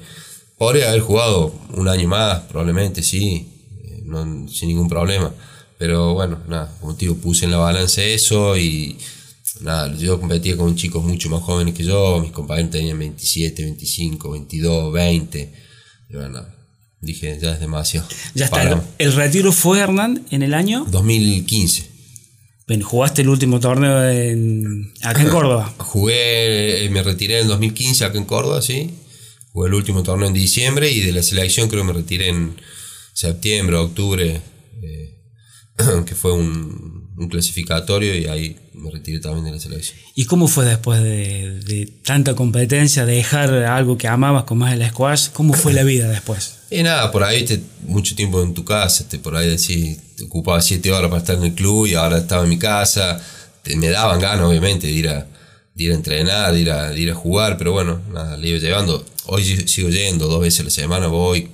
Podría 0.58 0.88
haber 0.88 1.02
jugado 1.02 1.54
un 1.74 1.88
año 1.88 2.08
más, 2.08 2.40
probablemente, 2.42 3.02
sí, 3.02 3.48
eh, 3.84 4.02
sin 4.48 4.68
ningún 4.68 4.88
problema. 4.88 5.32
Pero 5.78 6.14
bueno, 6.14 6.38
nada, 6.48 6.74
como 6.80 6.94
te 6.94 7.00
digo, 7.06 7.16
puse 7.16 7.44
en 7.44 7.50
la 7.50 7.58
balanza 7.58 8.02
eso 8.02 8.56
y 8.56 8.98
nada, 9.60 9.94
yo 9.96 10.18
competía 10.18 10.56
con 10.56 10.74
chicos 10.74 11.04
mucho 11.04 11.28
más 11.28 11.42
jóvenes 11.42 11.74
que 11.74 11.84
yo, 11.84 12.20
mis 12.20 12.32
compañeros 12.32 12.70
tenían 12.70 12.98
27, 12.98 13.62
25, 13.62 14.30
22, 14.30 14.92
20. 14.92 15.54
Y 16.08 16.14
bueno, 16.14 16.46
dije, 17.00 17.38
ya 17.40 17.52
es 17.52 17.60
demasiado. 17.60 18.06
Ya 18.34 18.46
está. 18.46 18.82
El, 18.98 19.12
retiro 19.12 19.52
fue, 19.52 19.80
Hernán, 19.80 20.26
en 20.30 20.42
el 20.42 20.54
año. 20.54 20.86
2015. 20.90 21.90
Ven, 22.68 22.82
jugaste 22.82 23.22
el 23.22 23.28
último 23.28 23.60
torneo 23.60 24.08
en, 24.10 24.92
acá 25.02 25.22
en 25.22 25.28
Córdoba. 25.30 25.72
Jugué, 25.78 26.84
eh, 26.84 26.90
me 26.90 27.02
retiré 27.02 27.36
en 27.36 27.42
el 27.42 27.48
2015 27.48 28.04
acá 28.04 28.18
en 28.18 28.24
Córdoba, 28.24 28.60
sí. 28.62 28.90
Jugué 29.52 29.68
el 29.68 29.74
último 29.74 30.02
torneo 30.02 30.28
en 30.28 30.34
diciembre 30.34 30.90
y 30.90 31.00
de 31.00 31.12
la 31.12 31.22
selección 31.22 31.68
creo 31.68 31.82
que 31.82 31.86
me 31.86 31.92
retiré 31.92 32.28
en 32.28 32.56
septiembre, 33.12 33.76
octubre, 33.76 34.42
eh, 34.82 35.15
que 36.06 36.14
fue 36.14 36.32
un, 36.32 37.10
un 37.16 37.28
clasificatorio 37.28 38.14
y 38.16 38.26
ahí 38.26 38.56
me 38.74 38.90
retiré 38.90 39.20
también 39.20 39.44
de 39.46 39.52
la 39.52 39.60
selección. 39.60 39.98
¿Y 40.14 40.24
cómo 40.26 40.48
fue 40.48 40.64
después 40.64 41.02
de, 41.02 41.60
de 41.60 41.86
tanta 42.04 42.34
competencia, 42.34 43.04
dejar 43.06 43.52
algo 43.64 43.96
que 43.98 44.08
amabas 44.08 44.44
como 44.44 44.66
es 44.66 44.74
el 44.74 44.86
squash? 44.88 45.28
¿Cómo 45.32 45.54
fue 45.54 45.72
la 45.72 45.82
vida 45.82 46.08
después? 46.08 46.56
Y 46.70 46.82
nada, 46.82 47.12
por 47.12 47.22
ahí 47.22 47.44
te, 47.44 47.60
mucho 47.82 48.14
tiempo 48.14 48.42
en 48.42 48.54
tu 48.54 48.64
casa, 48.64 49.08
te, 49.08 49.18
por 49.18 49.36
ahí 49.36 49.48
decís, 49.48 49.98
te 50.16 50.24
ocupaba 50.24 50.60
siete 50.62 50.90
horas 50.92 51.08
para 51.10 51.20
estar 51.20 51.36
en 51.36 51.44
el 51.44 51.54
club 51.54 51.86
y 51.86 51.94
ahora 51.94 52.18
estaba 52.18 52.42
en 52.44 52.48
mi 52.48 52.58
casa. 52.58 53.20
Te- 53.62 53.76
me 53.76 53.88
daban 53.88 54.20
ganas, 54.20 54.44
obviamente, 54.46 54.86
de 54.86 54.92
ir 54.92 55.08
a, 55.08 55.26
ir 55.76 55.92
a 55.92 55.94
entrenar, 55.94 56.52
de 56.52 56.60
ir 56.60 56.70
a, 56.70 56.92
ir 56.96 57.10
a 57.10 57.14
jugar, 57.14 57.56
pero 57.58 57.72
bueno, 57.72 58.00
nada, 58.12 58.36
le 58.36 58.48
iba 58.48 58.58
llevando. 58.58 59.04
Hoy 59.26 59.44
sigo 59.44 59.88
yendo, 59.90 60.26
dos 60.28 60.40
veces 60.40 60.60
a 60.60 60.64
la 60.64 60.70
semana 60.70 61.06
voy, 61.08 61.48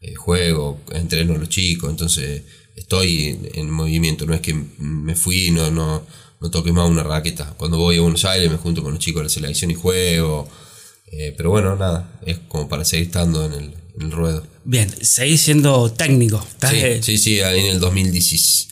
eh, 0.00 0.14
juego, 0.14 0.80
entreno 0.92 1.34
a 1.34 1.38
los 1.38 1.48
chicos, 1.48 1.90
entonces 1.90 2.42
estoy 2.82 3.38
en, 3.54 3.70
movimiento, 3.70 4.26
no 4.26 4.34
es 4.34 4.40
que 4.40 4.54
me 4.78 5.14
fui, 5.14 5.50
no, 5.50 5.70
no, 5.70 6.04
no 6.40 6.50
toque 6.50 6.72
más 6.72 6.88
una 6.90 7.02
raqueta. 7.02 7.54
Cuando 7.56 7.78
voy 7.78 7.96
a 7.96 8.00
Buenos 8.00 8.24
Aires 8.24 8.50
me 8.50 8.58
junto 8.58 8.82
con 8.82 8.92
los 8.92 9.00
chicos 9.00 9.20
de 9.20 9.24
la 9.24 9.30
selección 9.30 9.70
y 9.70 9.74
juego, 9.74 10.48
eh, 11.06 11.32
pero 11.36 11.50
bueno, 11.50 11.76
nada, 11.76 12.20
es 12.26 12.38
como 12.48 12.68
para 12.68 12.84
seguir 12.84 13.06
estando 13.06 13.46
en 13.46 13.52
el, 13.52 13.74
en 13.96 14.02
el 14.02 14.12
ruedo. 14.12 14.46
Bien, 14.64 14.90
seguís 15.02 15.40
siendo 15.40 15.90
técnico. 15.92 16.44
Sí, 16.68 17.02
sí, 17.02 17.18
sí, 17.18 17.40
ahí 17.40 17.60
en 17.60 17.66
el 17.66 17.80
2016, 17.80 18.68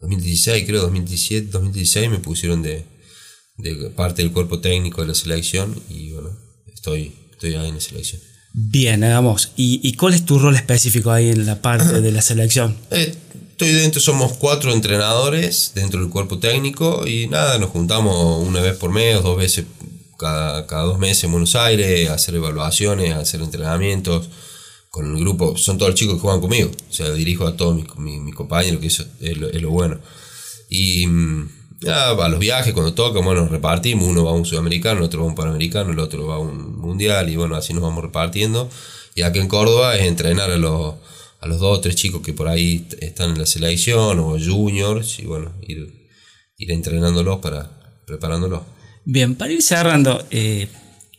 2016 0.00 0.64
creo, 0.66 0.82
2017, 0.82 1.48
2016 1.50 2.10
me 2.10 2.18
pusieron 2.18 2.62
de, 2.62 2.84
de 3.58 3.90
parte 3.90 4.22
del 4.22 4.32
cuerpo 4.32 4.60
técnico 4.60 5.02
de 5.02 5.08
la 5.08 5.14
selección 5.14 5.74
y 5.88 6.12
bueno, 6.12 6.30
estoy, 6.72 7.14
estoy 7.32 7.54
ahí 7.54 7.68
en 7.68 7.74
la 7.74 7.80
selección. 7.80 8.20
Bien, 8.58 9.04
hagamos. 9.04 9.52
¿Y, 9.54 9.92
cuál 9.96 10.14
es 10.14 10.24
tu 10.24 10.38
rol 10.38 10.56
específico 10.56 11.10
ahí 11.10 11.28
en 11.28 11.44
la 11.44 11.60
parte 11.60 12.00
de 12.00 12.10
la 12.10 12.22
selección? 12.22 12.74
Eh, 12.90 13.14
estoy 13.50 13.72
dentro, 13.72 14.00
somos 14.00 14.32
cuatro 14.34 14.72
entrenadores 14.72 15.72
dentro 15.74 16.00
del 16.00 16.08
cuerpo 16.08 16.38
técnico 16.38 17.06
y 17.06 17.26
nada, 17.26 17.58
nos 17.58 17.70
juntamos 17.70 18.46
una 18.46 18.60
vez 18.60 18.76
por 18.76 18.90
mes 18.90 19.22
dos 19.22 19.36
veces 19.36 19.66
cada, 20.18 20.66
cada 20.66 20.84
dos 20.84 20.98
meses 20.98 21.24
en 21.24 21.32
Buenos 21.32 21.54
Aires 21.54 22.08
a 22.08 22.14
hacer 22.14 22.34
evaluaciones, 22.34 23.12
a 23.12 23.20
hacer 23.20 23.42
entrenamientos 23.42 24.30
con 24.88 25.14
el 25.14 25.20
grupo. 25.20 25.58
Son 25.58 25.76
todos 25.76 25.90
los 25.90 26.00
chicos 26.00 26.14
que 26.14 26.20
juegan 26.20 26.40
conmigo, 26.40 26.70
o 26.70 26.92
sea, 26.92 27.10
dirijo 27.10 27.46
a 27.46 27.56
todos 27.58 27.76
mis, 27.98 28.34
compañeros, 28.34 28.80
que 28.80 28.86
eso 28.86 29.04
es 29.20 29.36
lo, 29.36 29.50
es 29.50 29.60
lo 29.60 29.70
bueno. 29.70 30.00
Y 30.70 31.06
mm, 31.82 32.20
a 32.20 32.28
los 32.28 32.38
viajes 32.38 32.72
cuando 32.72 32.94
toca, 32.94 33.20
bueno, 33.20 33.48
repartimos, 33.48 34.06
uno 34.06 34.24
va 34.24 34.30
a 34.30 34.34
un 34.34 34.44
sudamericano, 34.44 34.98
el 34.98 35.04
otro 35.04 35.20
va 35.20 35.26
a 35.26 35.28
un 35.28 35.34
panamericano, 35.34 35.92
el 35.92 35.98
otro 35.98 36.26
va 36.26 36.36
a 36.36 36.38
un 36.38 36.78
mundial 36.78 37.28
y 37.28 37.36
bueno, 37.36 37.56
así 37.56 37.72
nos 37.72 37.82
vamos 37.82 38.02
repartiendo. 38.02 38.70
Y 39.14 39.22
acá 39.22 39.40
en 39.40 39.48
Córdoba 39.48 39.96
es 39.96 40.04
entrenar 40.04 40.50
a 40.50 40.56
los, 40.56 40.94
a 41.40 41.46
los 41.46 41.60
dos 41.60 41.78
o 41.78 41.80
tres 41.80 41.96
chicos 41.96 42.22
que 42.22 42.32
por 42.32 42.48
ahí 42.48 42.86
están 43.00 43.30
en 43.30 43.38
la 43.38 43.46
selección 43.46 44.18
o 44.18 44.38
juniors 44.38 45.18
y 45.18 45.26
bueno, 45.26 45.52
ir, 45.62 46.08
ir 46.58 46.70
entrenándolos 46.70 47.38
para 47.38 47.70
preparándolos. 48.06 48.62
Bien, 49.04 49.34
para 49.34 49.52
ir 49.52 49.62
cerrando, 49.62 50.24
eh, 50.30 50.68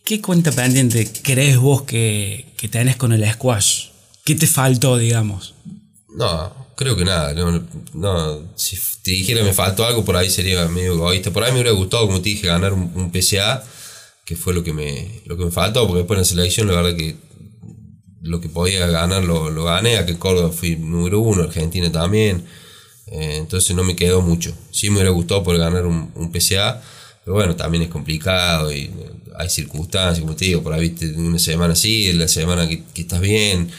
¿qué 0.03 0.21
cuenta 0.21 0.51
pendiente 0.51 1.07
crees 1.23 1.57
vos 1.57 1.83
que, 1.83 2.53
que 2.57 2.67
tenés 2.67 2.95
con 2.95 3.13
el 3.13 3.29
squash? 3.31 3.89
¿Qué 4.23 4.35
te 4.35 4.47
faltó, 4.47 4.97
digamos? 4.97 5.53
No, 6.09 6.66
Creo 6.77 6.95
que 6.95 7.05
nada, 7.05 7.33
no, 7.95 8.53
si 8.55 8.77
te 9.01 9.09
dijera 9.09 9.43
me 9.43 9.51
faltó 9.51 9.83
algo, 9.83 10.05
por 10.05 10.15
ahí 10.15 10.29
sería 10.29 10.67
medio 10.67 10.93
egoísta. 10.93 11.31
Por 11.31 11.43
ahí 11.43 11.51
me 11.51 11.61
hubiera 11.61 11.71
gustado, 11.71 12.05
como 12.05 12.21
te 12.21 12.29
dije, 12.29 12.45
ganar 12.45 12.71
un, 12.71 13.11
PCA, 13.11 13.63
que 14.23 14.35
fue 14.35 14.53
lo 14.53 14.63
que 14.63 14.73
me, 14.73 15.23
lo 15.25 15.35
que 15.35 15.45
me 15.45 15.49
faltó, 15.49 15.87
porque 15.87 16.01
después 16.01 16.17
en 16.17 16.21
la 16.21 16.25
selección 16.25 16.67
la 16.67 16.79
verdad 16.79 16.95
que 16.95 17.15
lo 18.21 18.39
que 18.39 18.47
podía 18.47 18.85
ganar 18.85 19.23
lo, 19.23 19.49
lo 19.49 19.63
gané, 19.63 19.97
aquí 19.97 20.11
en 20.11 20.17
Córdoba 20.17 20.51
fui 20.51 20.75
número 20.75 21.19
uno, 21.19 21.41
Argentina 21.41 21.91
también, 21.91 22.45
eh, 23.07 23.37
entonces 23.37 23.75
no 23.75 23.83
me 23.83 23.95
quedó 23.95 24.21
mucho. 24.21 24.53
Sí 24.69 24.91
me 24.91 24.97
hubiera 24.97 25.09
gustado 25.09 25.41
poder 25.41 25.59
ganar 25.59 25.87
un, 25.87 26.11
un 26.13 26.31
PCA, 26.31 26.79
pero 27.25 27.33
bueno, 27.33 27.55
también 27.55 27.85
es 27.85 27.89
complicado 27.89 28.71
y 28.71 28.91
hay 29.35 29.49
circunstancias, 29.49 30.19
como 30.19 30.35
te 30.35 30.45
digo, 30.45 30.61
por 30.61 30.73
ahí 30.73 30.81
viste 30.81 31.11
una 31.13 31.39
semana 31.39 31.73
así, 31.73 32.13
la 32.13 32.27
semana 32.27 32.69
que, 32.69 32.83
que 32.93 33.01
estás 33.01 33.19
bien 33.19 33.71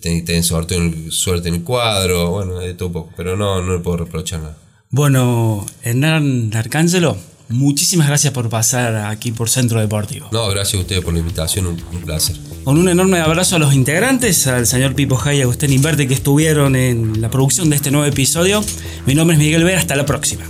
ten, 0.00 0.44
suerte, 0.44 0.76
en, 0.76 1.10
suerte 1.10 1.48
en 1.48 1.56
el 1.56 1.62
cuadro, 1.62 2.30
bueno, 2.30 2.58
de 2.58 2.74
todo 2.74 2.92
poco, 2.92 3.12
pero 3.16 3.36
no, 3.36 3.62
no 3.62 3.74
le 3.74 3.80
puedo 3.80 3.98
reprochar 3.98 4.40
nada. 4.40 4.56
Bueno, 4.90 5.64
Hernán 5.82 6.50
Arcángelo, 6.54 7.16
muchísimas 7.48 8.08
gracias 8.08 8.32
por 8.32 8.48
pasar 8.48 8.96
aquí 8.96 9.30
por 9.32 9.48
Centro 9.48 9.80
Deportivo. 9.80 10.28
No, 10.32 10.48
gracias 10.48 10.78
a 10.78 10.82
ustedes 10.82 11.04
por 11.04 11.12
la 11.12 11.20
invitación, 11.20 11.66
un, 11.66 11.76
placer. 12.04 12.36
Con 12.64 12.76
un 12.76 12.88
enorme 12.88 13.20
abrazo 13.20 13.56
a 13.56 13.58
los 13.58 13.72
integrantes, 13.72 14.46
al 14.46 14.66
señor 14.66 14.94
Pipo 14.94 15.16
Jay 15.16 15.38
y 15.38 15.40
a 15.40 15.44
Agustín 15.44 15.72
Inverte 15.72 16.08
que 16.08 16.14
estuvieron 16.14 16.74
en 16.76 17.20
la 17.20 17.30
producción 17.30 17.70
de 17.70 17.76
este 17.76 17.90
nuevo 17.90 18.06
episodio. 18.06 18.64
Mi 19.06 19.14
nombre 19.14 19.36
es 19.36 19.38
Miguel 19.38 19.64
Vera, 19.64 19.78
hasta 19.78 19.94
la 19.94 20.06
próxima. 20.06 20.44